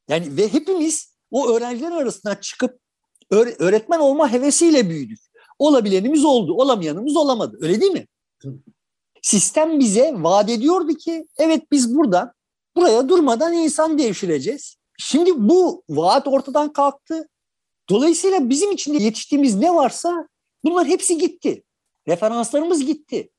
[0.08, 2.80] Yani ve hepimiz o öğrenciler arasından çıkıp
[3.30, 5.18] öğretmen olma hevesiyle büyüdük.
[5.58, 7.58] Olabilenimiz oldu, olamayanımız olamadı.
[7.60, 8.06] Öyle değil mi?
[9.22, 12.32] Sistem bize vaat ediyordu ki evet biz buradan
[12.76, 14.76] buraya durmadan insan devşireceğiz.
[14.98, 17.28] Şimdi bu vaat ortadan kalktı.
[17.90, 20.28] Dolayısıyla bizim içinde yetiştiğimiz ne varsa
[20.64, 21.64] bunlar hepsi gitti.
[22.08, 23.30] Referanslarımız gitti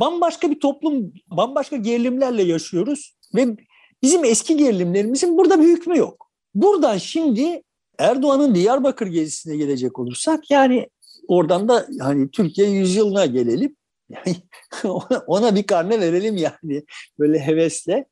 [0.00, 3.56] bambaşka bir toplum, bambaşka gerilimlerle yaşıyoruz ve
[4.02, 6.25] bizim eski gerilimlerimizin burada bir hükmü yok.
[6.56, 7.62] Buradan şimdi
[7.98, 10.88] Erdoğan'ın Diyarbakır gezisine gelecek olursak yani
[11.28, 13.76] oradan da hani Türkiye yüzyılına gelelim.
[14.08, 14.36] Yani
[15.26, 16.84] ona bir karne verelim yani
[17.18, 18.06] böyle hevesle.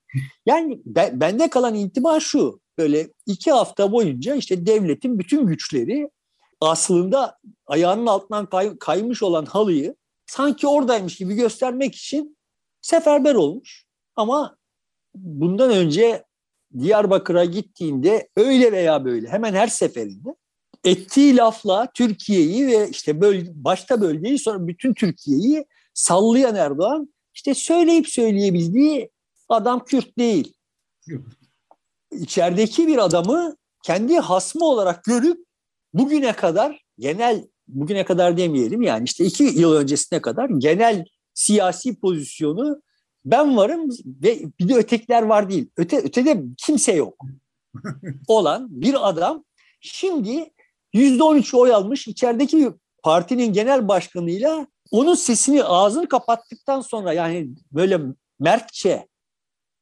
[0.47, 0.81] Yani
[1.13, 2.61] bende kalan intiba şu.
[2.79, 6.11] Böyle iki hafta boyunca işte devletin bütün güçleri
[6.61, 9.95] aslında ayağının altından kay, kaymış olan halıyı
[10.27, 12.37] sanki oradaymış gibi göstermek için
[12.83, 13.85] seferber olmuş.
[14.17, 14.57] Ama
[15.15, 16.25] bundan önce
[16.79, 20.35] Diyarbakır'a gittiğinde öyle veya böyle hemen her seferinde
[20.85, 25.65] ettiği lafla Türkiye'yi ve işte böl başta bölgeyi sonra bütün Türkiye'yi
[25.95, 29.11] sallayan Erdoğan işte söyleyip söyleyebildiği
[29.49, 30.55] adam Kürt değil.
[32.13, 35.47] İçerideki bir adamı kendi hasmı olarak görüp
[35.95, 41.05] bugüne kadar genel bugüne kadar demeyelim yani işte iki yıl öncesine kadar genel
[41.35, 42.83] siyasi pozisyonu
[43.25, 45.71] ben varım ve bir de ötekiler var değil.
[45.77, 47.25] Öte, ötede kimse yok.
[48.29, 49.45] Olan bir adam
[49.81, 50.51] şimdi
[50.93, 52.71] yüzde on üç oy almış içerideki
[53.03, 58.01] partinin genel başkanıyla onun sesini ağzını kapattıktan sonra yani böyle
[58.41, 59.09] mertçe,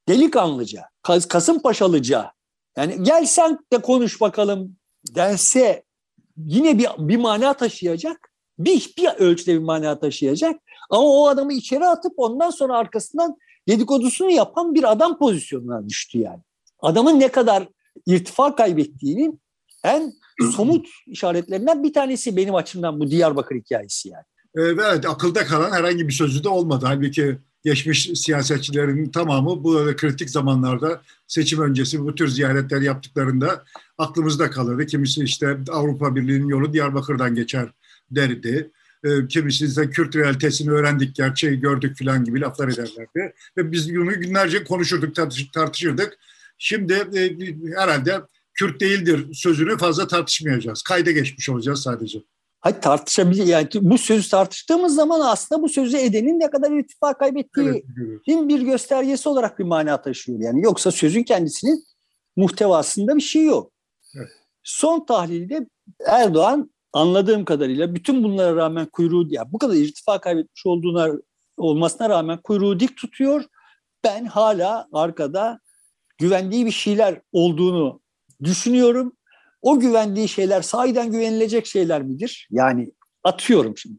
[0.08, 0.84] delikanlıca,
[1.28, 2.32] Kasımpaşalıca
[2.76, 4.76] yani gel sen de konuş bakalım
[5.14, 5.82] dense
[6.36, 8.32] yine bir, bir mana taşıyacak.
[8.58, 10.61] Bir, bir ölçüde bir mana taşıyacak.
[10.92, 13.36] Ama o adamı içeri atıp ondan sonra arkasından
[13.68, 16.40] dedikodusunu yapan bir adam pozisyonuna düştü yani.
[16.80, 17.68] Adamın ne kadar
[18.06, 19.40] irtifa kaybettiğinin
[19.84, 20.12] en
[20.56, 24.24] somut işaretlerinden bir tanesi benim açımdan bu Diyarbakır hikayesi yani.
[24.56, 26.84] Evet, akılda kalan herhangi bir sözü de olmadı.
[26.88, 33.64] Halbuki geçmiş siyasetçilerin tamamı bu kritik zamanlarda seçim öncesi bu tür ziyaretler yaptıklarında
[33.98, 34.86] aklımızda kalırdı.
[34.86, 37.68] Kimisi işte Avrupa Birliği'nin yolu Diyarbakır'dan geçer
[38.10, 38.70] derdi.
[39.04, 43.34] E, kimisi ise Kürt realitesini öğrendik, gerçeği gördük falan gibi laflar ederlerdi.
[43.56, 45.14] Ve biz bunu günlerce konuşurduk,
[45.54, 46.18] tartışırdık.
[46.58, 47.36] Şimdi e,
[47.76, 48.20] herhalde
[48.54, 50.82] Kürt değildir sözünü fazla tartışmayacağız.
[50.82, 52.18] Kayda geçmiş olacağız sadece.
[52.60, 57.84] Hayır tartışabilir yani bu sözü tartıştığımız zaman aslında bu sözü edenin ne kadar irtifa kaybettiği
[58.28, 60.40] evet, bir göstergesi olarak bir mana taşıyor.
[60.40, 61.84] Yani yoksa sözün kendisinin
[62.36, 63.72] muhtevasında bir şey yok.
[64.16, 64.28] Evet.
[64.62, 65.66] Son tahlilde
[66.06, 71.08] Erdoğan anladığım kadarıyla bütün bunlara rağmen kuyruğu ya bu kadar irtifa kaybetmiş olduğuna
[71.56, 73.44] olmasına rağmen kuyruğu dik tutuyor.
[74.04, 75.60] Ben hala arkada
[76.18, 78.00] güvendiği bir şeyler olduğunu
[78.44, 79.12] düşünüyorum
[79.62, 82.48] o güvendiği şeyler sahiden güvenilecek şeyler midir?
[82.50, 82.92] Yani
[83.24, 83.98] atıyorum şimdi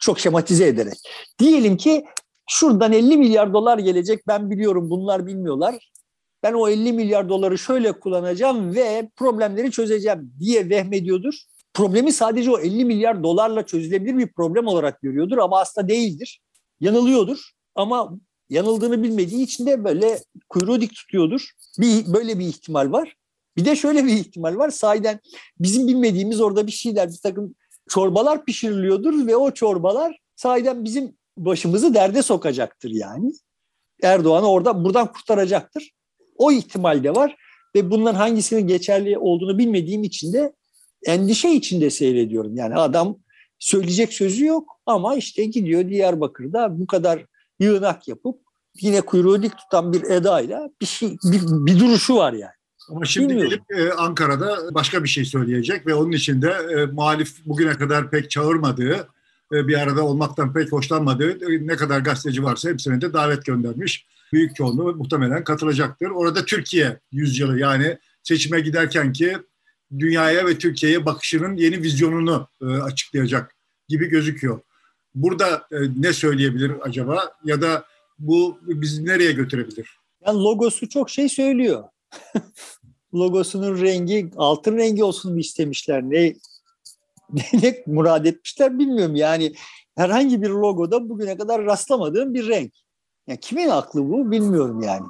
[0.00, 0.98] çok şematize ederek.
[1.38, 2.04] Diyelim ki
[2.48, 5.90] şuradan 50 milyar dolar gelecek ben biliyorum bunlar bilmiyorlar.
[6.42, 11.34] Ben o 50 milyar doları şöyle kullanacağım ve problemleri çözeceğim diye vehmediyordur.
[11.74, 16.40] Problemi sadece o 50 milyar dolarla çözülebilir bir problem olarak görüyordur ama aslında değildir.
[16.80, 18.18] Yanılıyordur ama
[18.50, 20.18] yanıldığını bilmediği için de böyle
[20.48, 21.50] kuyruğu dik tutuyordur.
[21.80, 23.16] Bir, böyle bir ihtimal var.
[23.56, 24.70] Bir de şöyle bir ihtimal var.
[24.70, 25.20] Sahiden
[25.58, 27.54] bizim bilmediğimiz orada bir şeyler, bir takım
[27.88, 33.32] çorbalar pişiriliyordur ve o çorbalar sahiden bizim başımızı derde sokacaktır yani.
[34.02, 35.90] Erdoğan'ı orada buradan kurtaracaktır.
[36.36, 37.36] O ihtimal de var
[37.76, 40.52] ve bunların hangisinin geçerli olduğunu bilmediğim için de
[41.06, 42.56] endişe içinde seyrediyorum.
[42.56, 43.18] Yani adam
[43.58, 47.24] söyleyecek sözü yok ama işte gidiyor Diyarbakır'da bu kadar
[47.60, 48.40] yığınak yapıp
[48.80, 52.52] yine kuyruğu dik tutan bir edayla bir şey bir, bir duruşu var yani.
[52.90, 53.58] Ama şimdi Bilmiyorum.
[53.68, 58.10] gelip e, Ankara'da başka bir şey söyleyecek ve onun için de e, muhalif bugüne kadar
[58.10, 59.08] pek çağırmadığı,
[59.52, 64.06] e, bir arada olmaktan pek hoşlanmadığı e, ne kadar gazeteci varsa hepsine de davet göndermiş.
[64.32, 66.10] Büyük çoğunluğu muhtemelen katılacaktır.
[66.10, 69.36] Orada Türkiye yüzyılı yani seçime giderken ki
[69.98, 73.54] dünyaya ve Türkiye'ye bakışının yeni vizyonunu e, açıklayacak
[73.88, 74.60] gibi gözüküyor.
[75.14, 77.84] Burada e, ne söyleyebilir acaba ya da
[78.18, 79.98] bu bizi nereye götürebilir?
[80.26, 81.84] Yani logosu çok şey söylüyor.
[83.14, 86.34] logosunun rengi altın rengi olsun mu istemişler ne
[87.52, 89.54] ne murad etmişler bilmiyorum yani
[89.96, 92.72] herhangi bir logoda bugüne kadar rastlamadığım bir renk.
[93.26, 95.06] Yani kimin aklı bu bilmiyorum yani.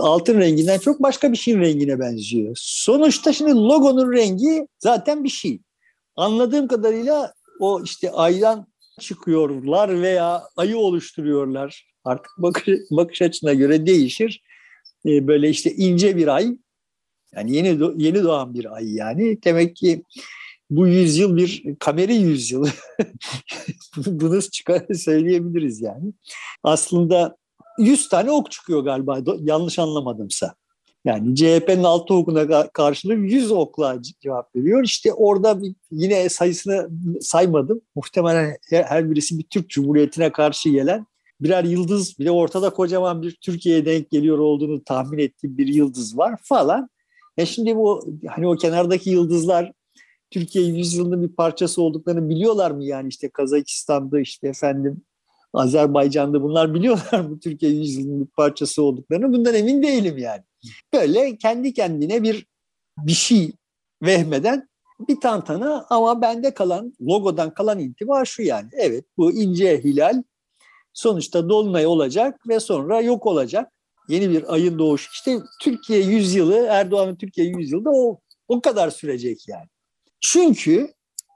[0.00, 2.56] Altın renginden çok başka bir şeyin rengine benziyor.
[2.60, 5.60] Sonuçta şimdi logonun rengi zaten bir şey.
[6.16, 8.66] Anladığım kadarıyla o işte aydan
[9.00, 11.88] çıkıyorlar veya ayı oluşturuyorlar.
[12.04, 14.42] Artık bakış, bakış açına göre değişir.
[15.06, 16.58] Ee, böyle işte ince bir ay.
[17.34, 19.42] Yani yeni yeni doğan bir ay yani.
[19.44, 20.02] Demek ki
[20.70, 22.68] bu yüzyıl bir kameri yüzyıl.
[23.96, 26.12] Bunu çıkar söyleyebiliriz yani.
[26.62, 27.36] Aslında
[27.78, 30.54] 100 tane ok çıkıyor galiba yanlış anlamadımsa.
[31.04, 34.84] Yani CHP'nin altı okuna karşılık 100 okla cevap veriyor.
[34.84, 35.58] İşte orada
[35.90, 36.88] yine sayısını
[37.20, 37.80] saymadım.
[37.94, 41.06] Muhtemelen her birisi bir Türk Cumhuriyeti'ne karşı gelen
[41.40, 46.40] birer yıldız bile ortada kocaman bir Türkiye'ye denk geliyor olduğunu tahmin ettiğim bir yıldız var
[46.42, 46.88] falan.
[47.36, 49.72] E şimdi bu hani o kenardaki yıldızlar
[50.30, 55.02] Türkiye yüzyılının bir parçası olduklarını biliyorlar mı yani işte Kazakistan'da işte efendim
[55.52, 60.42] Azerbaycan'da bunlar biliyorlar mı Türkiye yüzyılının bir parçası olduklarını bundan emin değilim yani.
[60.92, 62.46] Böyle kendi kendine bir
[62.98, 63.52] bir şey
[64.02, 64.68] vehmeden
[65.08, 68.68] bir tantana ama bende kalan logodan kalan intiba şu yani.
[68.72, 70.22] Evet bu ince hilal
[70.92, 73.72] sonuçta dolunay olacak ve sonra yok olacak.
[74.08, 75.10] Yeni bir ayın doğuşu.
[75.12, 79.66] İşte Türkiye yüzyılı, Erdoğan'ın Türkiye yüzyılı da o, o kadar sürecek yani.
[80.20, 80.92] Çünkü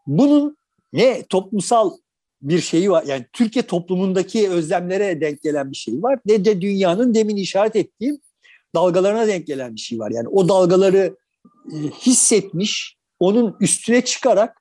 [0.06, 0.56] bunun
[0.92, 1.90] ne toplumsal
[2.42, 3.04] bir şeyi var.
[3.06, 6.18] Yani Türkiye toplumundaki özlemlere denk gelen bir şey var.
[6.26, 8.18] Ne de dünyanın demin işaret ettiğim
[8.74, 10.10] dalgalarına denk gelen bir şey var.
[10.10, 11.16] Yani o dalgaları
[11.72, 14.56] e, hissetmiş, onun üstüne çıkarak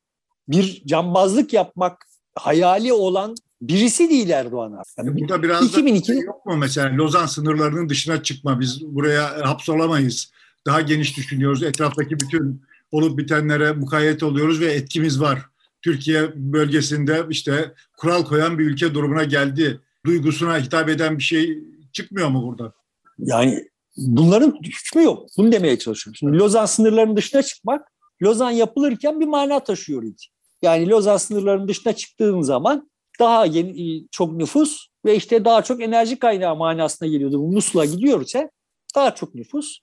[0.48, 2.06] bir cambazlık yapmak
[2.36, 4.98] hayali olan birisi değil Erdoğan artık.
[4.98, 6.02] Yani Burada biraz 2002...
[6.02, 10.32] da şey yok mu mesela Lozan sınırlarının dışına çıkma biz buraya hapsolamayız.
[10.66, 11.64] Daha geniş düşünüyoruz.
[11.64, 12.62] Etraftaki bütün
[12.92, 15.51] olup bitenlere mukayyet oluyoruz ve etkimiz var.
[15.82, 19.80] Türkiye bölgesinde işte kural koyan bir ülke durumuna geldi.
[20.06, 21.60] Duygusuna hitap eden bir şey
[21.94, 22.74] çıkmıyor mu burada?
[23.18, 23.68] Yani
[23.98, 25.30] bunların hükmü yok.
[25.38, 26.16] Bunu demeye çalışıyorum.
[26.16, 27.92] Şimdi Lozan sınırlarının dışına çıkmak
[28.24, 30.22] Lozan yapılırken bir mana taşıyor idi.
[30.62, 36.20] Yani Lozan sınırlarının dışına çıktığın zaman daha yeni, çok nüfus ve işte daha çok enerji
[36.20, 37.40] kaynağı manasına geliyordu.
[37.40, 38.50] Bu Musul'a gidiyorsa
[38.96, 39.80] daha çok nüfus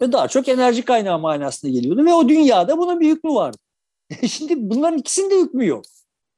[0.00, 3.58] ve daha çok enerji kaynağı manasına geliyordu ve o dünyada bunun bir hükmü vardı.
[4.28, 5.84] Şimdi bunların ikisinde hükmü yok.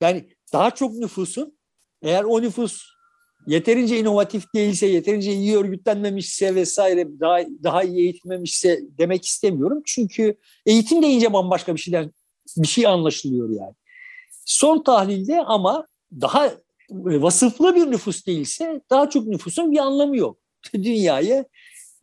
[0.00, 1.58] Yani daha çok nüfusun
[2.02, 2.82] eğer o nüfus
[3.46, 9.82] yeterince inovatif değilse, yeterince iyi örgütlenmemişse vesaire daha, daha iyi eğitilmemişse demek istemiyorum.
[9.86, 12.12] Çünkü eğitim deyince bambaşka bir şeyden
[12.56, 13.74] bir şey anlaşılıyor yani.
[14.44, 15.86] Son tahlilde ama
[16.20, 16.52] daha
[16.90, 20.38] vasıflı bir nüfus değilse daha çok nüfusun bir anlamı yok.
[20.74, 21.44] Dünyaya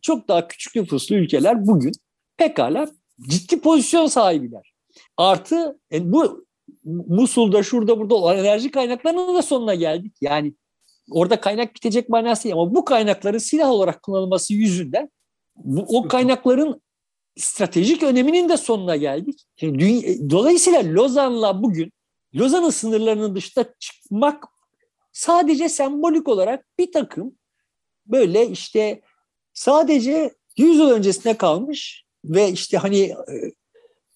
[0.02, 1.92] çok daha küçük nüfuslu ülkeler bugün
[2.36, 2.88] pekala
[3.28, 4.71] ciddi pozisyon sahibiler.
[5.16, 6.46] Artı e, bu
[6.84, 10.16] Musul'da şurada burada olan enerji kaynaklarının da sonuna geldik.
[10.20, 10.54] Yani
[11.10, 15.10] orada kaynak bitecek manası değil ama bu kaynakların silah olarak kullanılması yüzünden
[15.56, 16.82] bu, o kaynakların
[17.36, 19.40] stratejik öneminin de sonuna geldik.
[19.56, 21.92] Şimdi dünya, dolayısıyla Lozan'la bugün
[22.34, 24.44] Lozan'ın sınırlarının dışında çıkmak
[25.12, 27.34] sadece sembolik olarak bir takım
[28.06, 29.00] böyle işte
[29.52, 33.52] sadece 100 yıl öncesine kalmış ve işte hani e,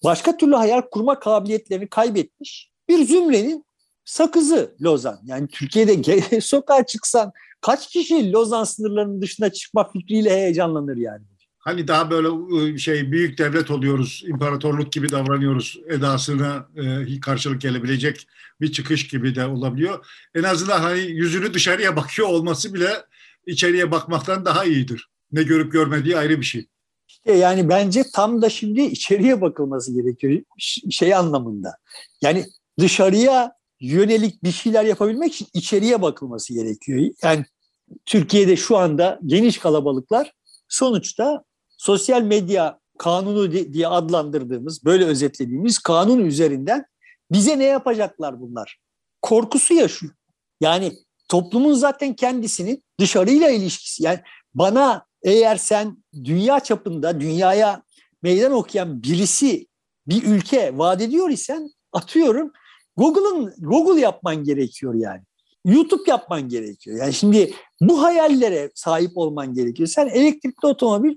[0.03, 3.65] başka türlü hayal kurma kabiliyetlerini kaybetmiş bir zümrenin
[4.05, 5.19] sakızı Lozan.
[5.25, 7.31] Yani Türkiye'de sokağa çıksan
[7.61, 11.23] kaç kişi Lozan sınırlarının dışına çıkma fikriyle heyecanlanır yani?
[11.57, 18.27] Hani daha böyle ıı, şey büyük devlet oluyoruz, imparatorluk gibi davranıyoruz edasına e, karşılık gelebilecek
[18.61, 20.05] bir çıkış gibi de olabiliyor.
[20.35, 22.89] En azından hani yüzünü dışarıya bakıyor olması bile
[23.45, 25.09] içeriye bakmaktan daha iyidir.
[25.31, 26.67] Ne görüp görmediği ayrı bir şey.
[27.35, 30.41] Yani bence tam da şimdi içeriye bakılması gerekiyor
[30.91, 31.77] şey anlamında.
[32.21, 32.45] Yani
[32.79, 37.11] dışarıya yönelik bir şeyler yapabilmek için içeriye bakılması gerekiyor.
[37.23, 37.45] Yani
[38.05, 40.33] Türkiye'de şu anda geniş kalabalıklar
[40.67, 41.43] sonuçta
[41.77, 46.85] sosyal medya kanunu diye adlandırdığımız, böyle özetlediğimiz kanun üzerinden
[47.31, 48.79] bize ne yapacaklar bunlar?
[49.21, 50.13] Korkusu yaşıyor.
[50.61, 50.93] Yani
[51.29, 54.03] toplumun zaten kendisinin dışarıyla ilişkisi.
[54.03, 54.19] Yani
[54.53, 57.83] bana eğer sen dünya çapında dünyaya
[58.23, 59.67] meydan okuyan birisi
[60.07, 62.51] bir ülke vaat ediyor isen atıyorum
[62.97, 65.21] Google'ın Google yapman gerekiyor yani.
[65.65, 66.97] YouTube yapman gerekiyor.
[66.97, 69.89] Yani şimdi bu hayallere sahip olman gerekiyor.
[69.89, 71.15] Sen elektrikli otomobil,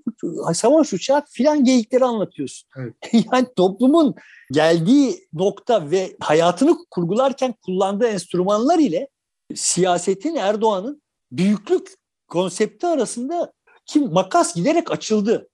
[0.54, 2.68] savaş uçağı filan geyikleri anlatıyorsun.
[2.76, 2.94] Evet.
[3.32, 4.14] yani toplumun
[4.52, 9.08] geldiği nokta ve hayatını kurgularken kullandığı enstrümanlar ile
[9.54, 11.88] siyasetin Erdoğan'ın büyüklük
[12.28, 13.52] konsepti arasında
[13.90, 15.48] kim makas giderek açıldı.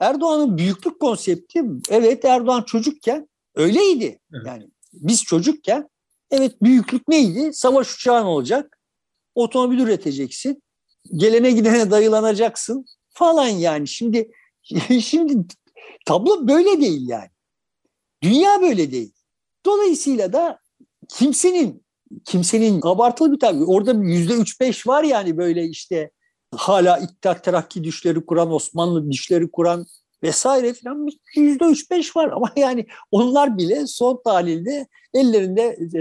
[0.00, 4.20] Erdoğan'ın büyüklük konsepti evet Erdoğan çocukken öyleydi.
[4.32, 4.46] Evet.
[4.46, 5.88] Yani biz çocukken
[6.30, 7.52] evet büyüklük neydi?
[7.52, 8.78] Savaş uçağın olacak.
[9.34, 10.62] Otomobil üreteceksin.
[11.16, 13.88] Gelene gidene dayılanacaksın falan yani.
[13.88, 14.30] Şimdi
[15.02, 15.36] şimdi
[16.06, 17.30] tablo böyle değil yani.
[18.22, 19.12] Dünya böyle değil.
[19.66, 20.58] Dolayısıyla da
[21.08, 21.84] kimsenin
[22.24, 26.10] kimsenin abartılı bir tabi orada yüzde üç beş var yani böyle işte
[26.56, 29.86] hala İttihat Terakki düşleri kuran, Osmanlı düşleri kuran
[30.22, 36.00] vesaire filan yüzde üç beş var ama yani onlar bile son tahlilde ellerinde e,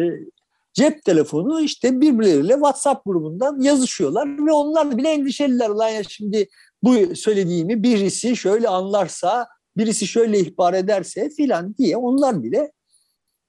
[0.74, 5.70] cep telefonu işte birbirleriyle WhatsApp grubundan yazışıyorlar ve onlar bile endişeliler.
[5.70, 6.48] Ulan ya şimdi
[6.84, 12.72] bu söylediğimi birisi şöyle anlarsa, birisi şöyle ihbar ederse filan diye onlar bile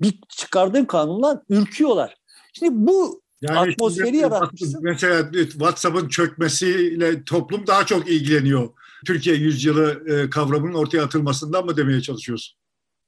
[0.01, 2.17] bir çıkardığın kanunla ürküyorlar.
[2.53, 4.81] Şimdi bu yani atmosferi yaratmışsın.
[4.83, 8.69] Mesela WhatsApp'ın çökmesiyle toplum daha çok ilgileniyor.
[9.07, 12.57] Türkiye yüzyılı e, kavramının ortaya atılmasından mı demeye çalışıyorsun?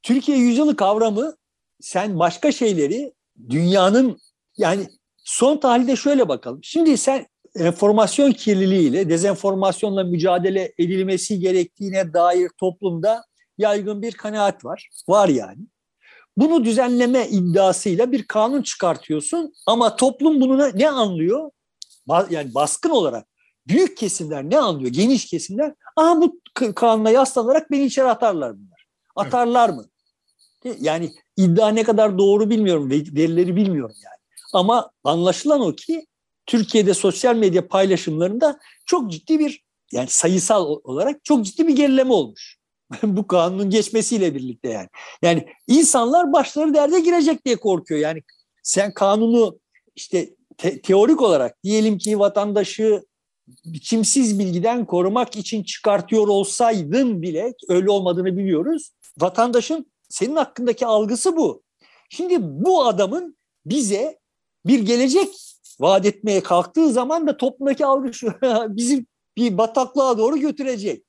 [0.03, 1.37] Türkiye yüzyılı kavramı
[1.81, 3.13] sen başka şeyleri
[3.51, 4.19] dünyanın
[4.57, 4.89] yani
[5.25, 6.61] son tahlilde şöyle bakalım.
[6.63, 7.27] Şimdi sen
[7.57, 13.25] enformasyon kirliliğiyle, dezenformasyonla mücadele edilmesi gerektiğine dair toplumda
[13.59, 14.89] yaygın bir kanaat var.
[15.09, 15.67] Var yani.
[16.37, 21.51] Bunu düzenleme iddiasıyla bir kanun çıkartıyorsun ama toplum bunu ne anlıyor?
[22.31, 23.27] Yani baskın olarak
[23.69, 24.93] büyük kesimler ne anlıyor?
[24.93, 25.75] Geniş kesimler.
[25.97, 26.41] Aha bu
[26.75, 28.87] kanuna yaslanarak beni içeri atarlar bunlar.
[29.17, 29.85] Atarlar mı?
[30.81, 32.91] Yani iddia ne kadar doğru bilmiyorum.
[32.91, 34.21] Verileri bilmiyorum yani.
[34.53, 36.07] Ama anlaşılan o ki
[36.47, 42.60] Türkiye'de sosyal medya paylaşımlarında çok ciddi bir yani sayısal olarak çok ciddi bir gerileme olmuş.
[43.03, 44.89] bu kanunun geçmesiyle birlikte yani.
[45.23, 48.01] Yani insanlar başları derde girecek diye korkuyor.
[48.01, 48.23] Yani
[48.63, 49.59] sen kanunu
[49.97, 53.03] işte te- teorik olarak diyelim ki vatandaşı
[53.65, 58.91] biçimsiz bilgiden korumak için çıkartıyor olsaydın bile öyle olmadığını biliyoruz.
[59.19, 61.63] Vatandaşın senin hakkındaki algısı bu.
[62.11, 63.37] Şimdi bu adamın
[63.67, 64.19] bize
[64.67, 65.29] bir gelecek
[65.81, 68.33] vaat etmeye kalktığı zaman da toplumdaki algı şu
[68.69, 71.05] bizi bir bataklığa doğru götürecek.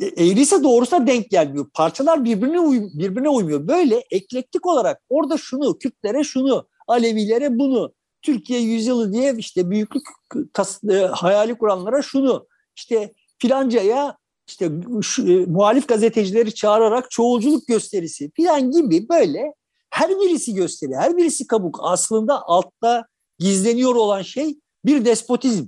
[0.00, 1.66] E, eğrisi doğrusa denk gelmiyor.
[1.74, 3.68] Parçalar birbirine uy birbirine uymuyor.
[3.68, 10.06] Böyle eklektik olarak orada şunu, Kürtlere şunu, Alevilere bunu, Türkiye yüzyılı diye işte büyüklük
[10.52, 14.16] tas, e, hayali kuranlara şunu, işte filancaya
[14.48, 14.70] işte
[15.02, 19.54] şu, e, muhalif gazetecileri çağırarak çoğulculuk gösterisi filan gibi böyle
[19.90, 21.78] her birisi gösteri, her birisi kabuk.
[21.82, 23.06] Aslında altta
[23.38, 25.66] gizleniyor olan şey bir despotizm.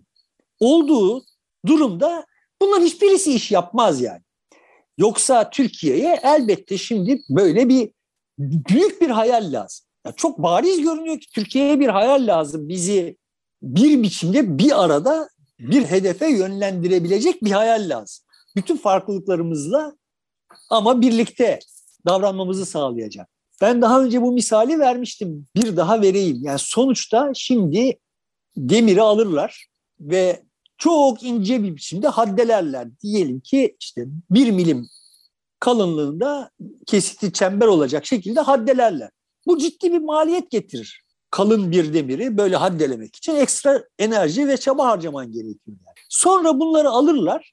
[0.61, 1.25] Olduğu
[1.67, 2.27] durumda
[2.63, 4.21] bunların hiçbirisi iş yapmaz yani.
[4.99, 7.91] Yoksa Türkiye'ye elbette şimdi böyle bir
[8.39, 9.87] büyük bir hayal lazım.
[10.07, 12.69] Ya çok bariz görünüyor ki Türkiye'ye bir hayal lazım.
[12.69, 13.17] Bizi
[13.63, 15.29] bir biçimde bir arada
[15.59, 18.25] bir hedefe yönlendirebilecek bir hayal lazım.
[18.57, 19.97] Bütün farklılıklarımızla
[20.71, 21.59] ama birlikte
[22.07, 23.29] davranmamızı sağlayacak.
[23.61, 25.47] Ben daha önce bu misali vermiştim.
[25.57, 26.39] Bir daha vereyim.
[26.43, 27.99] Yani sonuçta şimdi
[28.57, 29.67] demiri alırlar
[30.01, 30.46] ve
[30.79, 32.89] çok ince bir biçimde haddelerler.
[33.01, 34.87] Diyelim ki işte bir milim
[35.61, 36.51] kalınlığında
[36.87, 39.11] kesiti çember olacak şekilde haddelerler.
[39.47, 41.03] Bu ciddi bir maliyet getirir.
[41.31, 45.77] Kalın bir demiri böyle haddelemek için ekstra enerji ve çaba harcaman gerekiyor.
[45.87, 45.97] Yani.
[46.09, 47.53] Sonra bunları alırlar.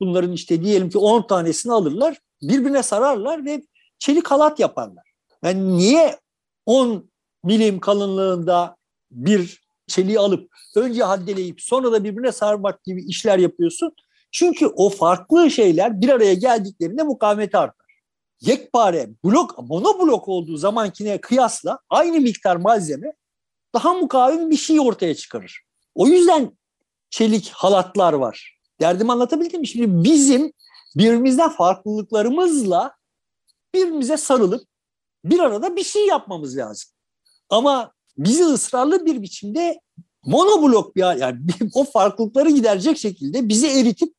[0.00, 2.18] Bunların işte diyelim ki 10 tanesini alırlar.
[2.42, 3.62] Birbirine sararlar ve
[3.98, 5.12] çelik halat yaparlar.
[5.44, 6.18] Yani niye
[6.66, 7.10] 10
[7.44, 8.76] milim kalınlığında
[9.10, 9.61] bir
[9.92, 13.92] çeliği alıp önce haddeleyip sonra da birbirine sarmak gibi işler yapıyorsun?
[14.32, 17.92] Çünkü o farklı şeyler bir araya geldiklerinde mukavemet artar.
[18.40, 23.12] Yekpare blok, monoblok olduğu zamankine kıyasla aynı miktar malzeme
[23.74, 25.62] daha mukavim bir şey ortaya çıkarır.
[25.94, 26.58] O yüzden
[27.10, 28.58] çelik halatlar var.
[28.80, 29.66] Derdimi anlatabildim mi?
[29.66, 30.52] Şimdi bizim
[30.96, 32.96] birbirimizden farklılıklarımızla
[33.74, 34.62] birbirimize sarılıp
[35.24, 36.90] bir arada bir şey yapmamız lazım.
[37.50, 39.80] Ama bizi ısrarlı bir biçimde
[40.26, 41.38] monoblok bir yani
[41.74, 44.14] o farklılıkları giderecek şekilde bizi eritip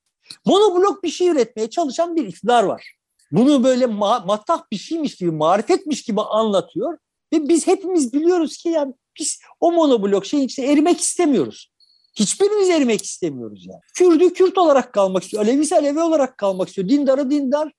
[0.46, 2.96] monoblok bir şey üretmeye çalışan bir iktidar var.
[3.32, 6.98] Bunu böyle ma- matah bir şeymiş gibi, marifetmiş gibi anlatıyor
[7.34, 11.74] ve biz hepimiz biliyoruz ki yani biz o monoblok şeyin içinde erimek istemiyoruz.
[12.16, 13.80] Hiçbirimiz erimek istemiyoruz yani.
[13.96, 15.44] Kürdü Kürt olarak kalmak istiyor.
[15.44, 16.89] Alevisi Alevi olarak kalmak istiyor.
[16.89, 17.72] Dindarı dindar,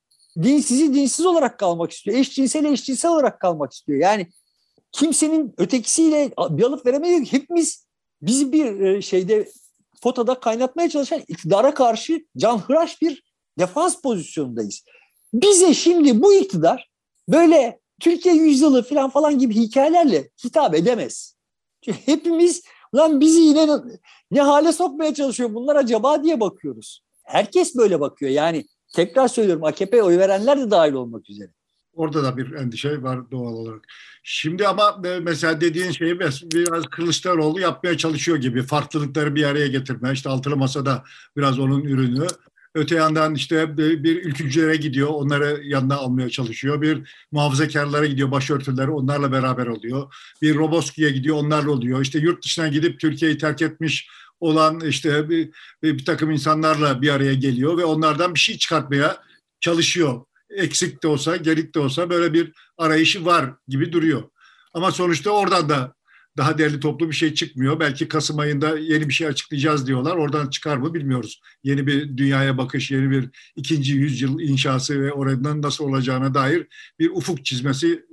[0.42, 2.16] dinsizi dinsiz olarak kalmak istiyor.
[2.18, 3.98] Eşcinsel eşcinsel olarak kalmak istiyor.
[3.98, 4.26] Yani
[4.94, 7.86] kimsenin ötekisiyle bir alıp veremediği hepimiz
[8.22, 9.48] bizi bir e, şeyde
[10.02, 13.22] fotoda kaynatmaya çalışan iktidara karşı canhıraş bir
[13.58, 14.84] defans pozisyonundayız.
[15.32, 16.90] Bize şimdi bu iktidar
[17.28, 21.36] böyle Türkiye yüzyılı falan falan gibi hikayelerle hitap edemez.
[21.84, 22.62] Çünkü hepimiz
[22.94, 23.68] lan bizi yine
[24.30, 27.04] ne hale sokmaya çalışıyor bunlar acaba diye bakıyoruz.
[27.22, 28.64] Herkes böyle bakıyor yani
[28.94, 31.50] tekrar söylüyorum AKP oy verenler de dahil olmak üzere.
[31.94, 33.84] Orada da bir endişe var doğal olarak.
[34.22, 38.62] Şimdi ama e, mesela dediğin şeyi biraz Kılıçdaroğlu yapmaya çalışıyor gibi.
[38.62, 40.12] Farklılıkları bir araya getirme.
[40.12, 41.04] İşte altılı masada
[41.36, 42.26] biraz onun ürünü.
[42.74, 46.82] Öte yandan işte bir ülkücülere gidiyor, onları yanına almaya çalışıyor.
[46.82, 50.14] Bir muhafazakarlara gidiyor, başörtüleri onlarla beraber oluyor.
[50.42, 52.00] Bir Roboski'ye gidiyor, onlarla oluyor.
[52.00, 54.08] İşte yurt dışına gidip Türkiye'yi terk etmiş
[54.40, 55.50] olan işte bir,
[55.82, 59.22] bir takım insanlarla bir araya geliyor ve onlardan bir şey çıkartmaya
[59.60, 60.20] çalışıyor
[60.56, 64.22] eksik de olsa, gerik de olsa böyle bir arayışı var gibi duruyor.
[64.74, 65.94] Ama sonuçta oradan da
[66.36, 67.80] daha değerli toplu bir şey çıkmıyor.
[67.80, 70.16] Belki Kasım ayında yeni bir şey açıklayacağız diyorlar.
[70.16, 71.40] Oradan çıkar mı bilmiyoruz.
[71.62, 76.66] Yeni bir dünyaya bakış, yeni bir ikinci yüzyıl inşası ve oradan nasıl olacağına dair
[76.98, 78.04] bir ufuk çizmesi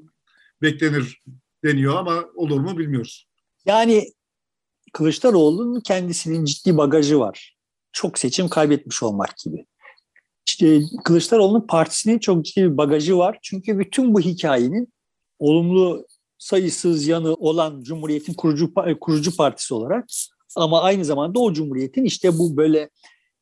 [0.62, 1.22] beklenir
[1.64, 3.28] deniyor ama olur mu bilmiyoruz.
[3.66, 4.14] Yani
[4.94, 7.58] Kılıçdaroğlu'nun kendisinin ciddi bagajı var.
[7.92, 9.66] Çok seçim kaybetmiş olmak gibi
[11.04, 13.38] Kılıçdaroğlu'nun partisinin çok ciddi bir bagajı var.
[13.42, 14.94] Çünkü bütün bu hikayenin
[15.40, 16.06] olumlu
[16.38, 20.06] sayısız yanı olan Cumhuriyet'in kurucu kurucu partisi olarak
[20.56, 22.90] ama aynı zamanda o Cumhuriyet'in işte bu böyle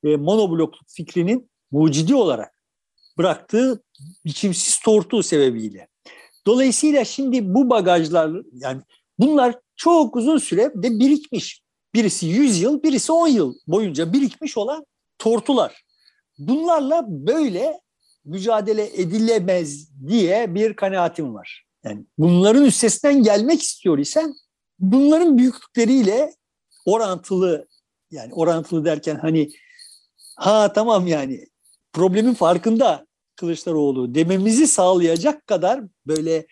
[0.03, 2.53] e, monoblokluk fikrinin mucidi olarak
[3.17, 3.83] bıraktığı
[4.25, 5.87] biçimsiz tortu sebebiyle.
[6.47, 8.81] Dolayısıyla şimdi bu bagajlar yani
[9.19, 11.61] bunlar çok uzun süre de birikmiş.
[11.93, 14.85] Birisi 100 yıl, birisi 10 yıl boyunca birikmiş olan
[15.17, 15.83] tortular
[16.39, 17.79] bunlarla böyle
[18.25, 21.65] mücadele edilemez diye bir kanaatim var.
[21.83, 24.33] Yani bunların üstesinden gelmek istiyor isen
[24.79, 26.33] bunların büyüklükleriyle
[26.85, 27.67] orantılı
[28.11, 29.49] yani orantılı derken hani
[30.35, 31.47] ha tamam yani
[31.93, 36.47] problemin farkında Kılıçdaroğlu dememizi sağlayacak kadar böyle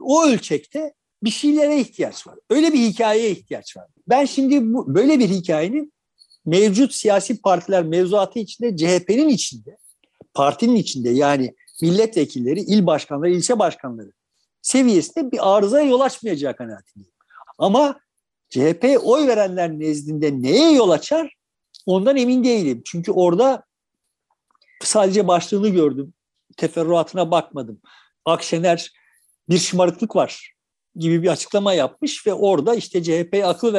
[0.00, 2.38] o ölçekte bir şeylere ihtiyaç var.
[2.50, 3.86] Öyle bir hikayeye ihtiyaç var.
[4.08, 5.92] Ben şimdi bu, böyle bir hikayenin
[6.46, 9.78] mevcut siyasi partiler mevzuatı içinde, CHP'nin içinde,
[10.34, 14.12] partinin içinde yani milletvekilleri, il başkanları, ilçe başkanları
[14.62, 17.14] seviyesinde bir arızaya yol açmayacağı kanaatindeyim.
[17.58, 18.00] Ama
[18.48, 21.34] CHP oy verenler nezdinde neye yol açar
[21.86, 22.82] ondan emin değilim.
[22.84, 23.64] Çünkü orada
[24.82, 26.14] sadece başlığını gördüm.
[26.56, 27.80] Teferruatına bakmadım.
[28.24, 28.92] Akşener
[29.48, 30.54] bir şımarıklık var
[30.96, 33.74] gibi bir açıklama yapmış ve orada işte CHP'ye akıl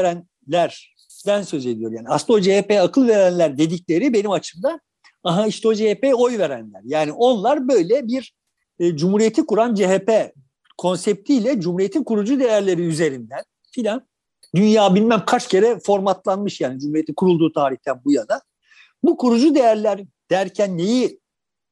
[1.27, 1.91] verenlerden söz ediyor.
[1.91, 4.79] Yani aslında o CHP'ye akıl verenler dedikleri benim açımdan
[5.23, 6.81] aha işte o CHP'ye oy verenler.
[6.83, 8.33] Yani onlar böyle bir
[8.79, 10.33] e, cumhuriyeti kuran CHP
[10.77, 14.07] konseptiyle cumhuriyetin kurucu değerleri üzerinden filan
[14.55, 18.41] dünya bilmem kaç kere formatlanmış yani cumhuriyetin kurulduğu tarihten bu yana.
[19.03, 20.01] Bu kurucu değerler
[20.31, 21.19] derken neyi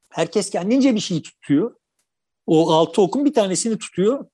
[0.09, 1.75] herkes kendince bir şey tutuyor.
[2.47, 4.25] O altı okun bir tanesini tutuyor.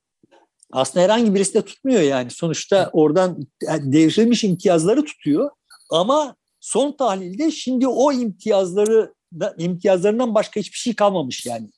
[0.75, 2.31] Aslında herhangi birisi de tutmuyor yani.
[2.31, 5.49] Sonuçta oradan devrilmiş imtiyazları tutuyor.
[5.89, 9.13] Ama son tahlilde şimdi o imtiyazları
[9.57, 11.69] imtiyazlarından başka hiçbir şey kalmamış yani.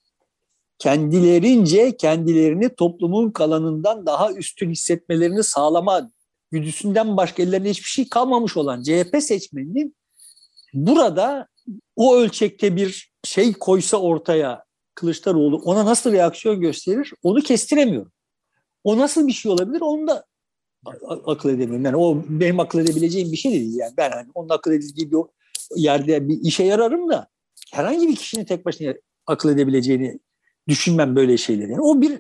[0.80, 6.10] Kendilerince kendilerini toplumun kalanından daha üstün hissetmelerini sağlama
[6.52, 9.96] güdüsünden başka ellerinde hiçbir şey kalmamış olan CHP seçmeninin
[10.74, 11.48] burada
[11.96, 14.64] o ölçekte bir şey koysa ortaya
[14.96, 18.12] Kılıçdaroğlu ona nasıl reaksiyon gösterir onu kestiremiyorum.
[18.88, 20.26] O nasıl bir şey olabilir onu da
[21.26, 21.86] akıl edemiyorum.
[21.86, 23.76] Yani o benim akıl edebileceğim bir şey değil.
[23.76, 25.18] Yani ben hani onun akıl edildiği bir
[25.76, 27.28] yerde bir işe yararım da
[27.74, 28.94] herhangi bir kişinin tek başına
[29.26, 30.20] akıl edebileceğini
[30.68, 31.72] düşünmem böyle şeyleri.
[31.72, 32.20] Yani o bir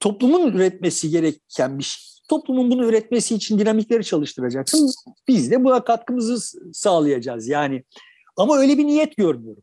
[0.00, 2.04] toplumun üretmesi gereken bir şey.
[2.28, 4.90] Toplumun bunu üretmesi için dinamikleri çalıştıracaksın.
[5.28, 7.48] Biz de buna katkımızı sağlayacağız.
[7.48, 7.84] Yani
[8.36, 9.62] ama öyle bir niyet görmüyorum.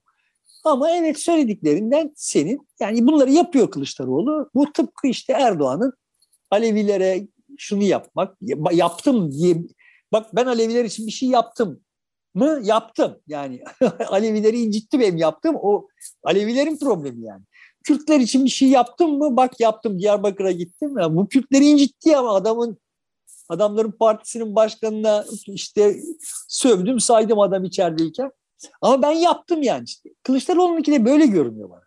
[0.64, 4.50] Ama evet söylediklerinden senin yani bunları yapıyor Kılıçdaroğlu.
[4.56, 5.94] Bu tıpkı işte Erdoğan'ın
[6.52, 7.28] Alevilere
[7.58, 8.38] şunu yapmak,
[8.72, 9.58] yaptım diye
[10.12, 11.82] bak ben Aleviler için bir şey yaptım
[12.34, 12.60] mı?
[12.64, 13.20] Yaptım.
[13.28, 13.64] Yani
[14.08, 15.56] Alevileri incitti benim yaptım.
[15.62, 15.88] O
[16.24, 17.44] Alevilerin problemi yani.
[17.84, 19.38] Kürtler için bir şey yaptım mı?
[19.38, 20.98] Bak yaptım Diyarbakır'a gittim.
[20.98, 22.78] Ya, bu Kürtleri incitti ama adamın
[23.50, 25.96] adamların partisinin başkanına işte
[26.48, 28.32] sövdüm saydım adam içerideyken.
[28.82, 29.84] Ama ben yaptım yani.
[29.84, 30.10] İşte.
[30.24, 31.84] Kılıçdaroğlu'nunki de böyle görünüyor bana.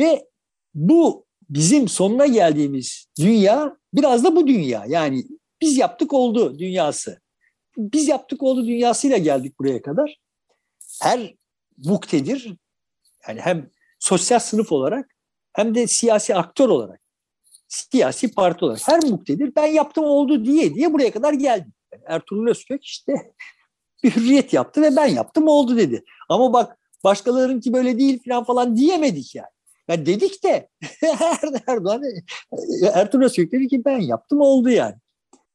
[0.00, 0.28] Ve
[0.74, 4.84] bu bizim sonuna geldiğimiz dünya biraz da bu dünya.
[4.88, 5.24] Yani
[5.60, 7.20] biz yaptık oldu dünyası.
[7.76, 10.20] Biz yaptık oldu dünyasıyla geldik buraya kadar.
[11.02, 11.34] Her
[11.84, 12.56] muktedir
[13.28, 15.14] yani hem sosyal sınıf olarak
[15.52, 17.00] hem de siyasi aktör olarak,
[17.68, 21.72] siyasi parti olarak her muktedir ben yaptım oldu diye diye buraya kadar geldim.
[21.92, 23.12] Yani Ertuğrul Özkök işte
[24.02, 26.04] bir hürriyet yaptı ve ben yaptım oldu dedi.
[26.28, 29.53] Ama bak başkalarınki böyle değil falan falan diyemedik yani.
[29.88, 30.68] Yani dedik de
[31.66, 32.02] Erdoğan
[32.94, 34.94] Ertuğrul Özkök dedi ki ben yaptım oldu yani.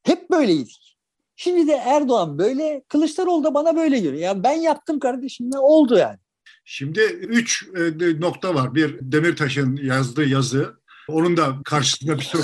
[0.02, 0.96] Hep böyleydik.
[1.36, 4.22] Şimdi de Erdoğan böyle, Kılıçdaroğlu da bana böyle görüyor.
[4.22, 6.18] Yani ben yaptım kardeşim ne oldu yani.
[6.64, 8.74] Şimdi üç e, nokta var.
[8.74, 12.42] Bir Demirtaş'ın yazdığı yazı, onun da karşısında bir sürü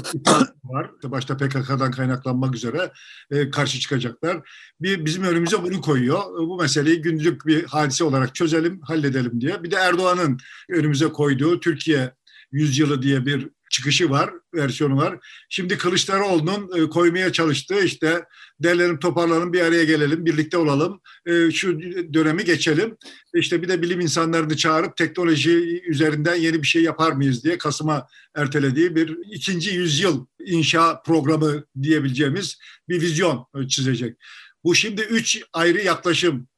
[0.64, 0.90] var.
[1.04, 2.92] Başta PKK'dan kaynaklanmak üzere
[3.30, 4.50] e, karşı çıkacaklar.
[4.80, 6.20] Bir bizim önümüze bunu koyuyor.
[6.38, 9.62] Bu meseleyi günlük bir hadise olarak çözelim, halledelim diye.
[9.62, 10.38] Bir de Erdoğan'ın
[10.68, 12.12] önümüze koyduğu Türkiye
[12.52, 15.18] yüzyılı diye bir çıkışı var, versiyonu var.
[15.48, 18.24] Şimdi Kılıçdaroğlu'nun e, koymaya çalıştığı işte
[18.60, 21.80] derlerim toparlanın bir araya gelelim, birlikte olalım, e, şu
[22.14, 22.96] dönemi geçelim.
[23.34, 28.06] İşte bir de bilim insanlarını çağırıp teknoloji üzerinden yeni bir şey yapar mıyız diye Kasım'a
[28.34, 32.58] ertelediği bir ikinci yüzyıl inşa programı diyebileceğimiz
[32.88, 34.16] bir vizyon çizecek.
[34.64, 36.48] Bu şimdi üç ayrı yaklaşım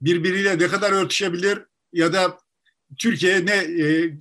[0.00, 1.58] birbiriyle ne kadar örtüşebilir
[1.92, 2.38] ya da
[2.98, 3.56] Türkiye ne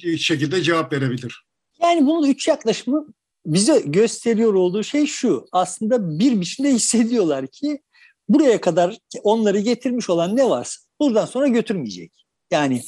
[0.03, 1.48] e, şekilde cevap verebilir?
[1.81, 3.07] Yani bunun üç yaklaşımı
[3.45, 5.45] bize gösteriyor olduğu şey şu.
[5.51, 7.81] Aslında bir biçimde hissediyorlar ki
[8.29, 12.11] buraya kadar onları getirmiş olan ne varsa buradan sonra götürmeyecek.
[12.51, 12.81] Yani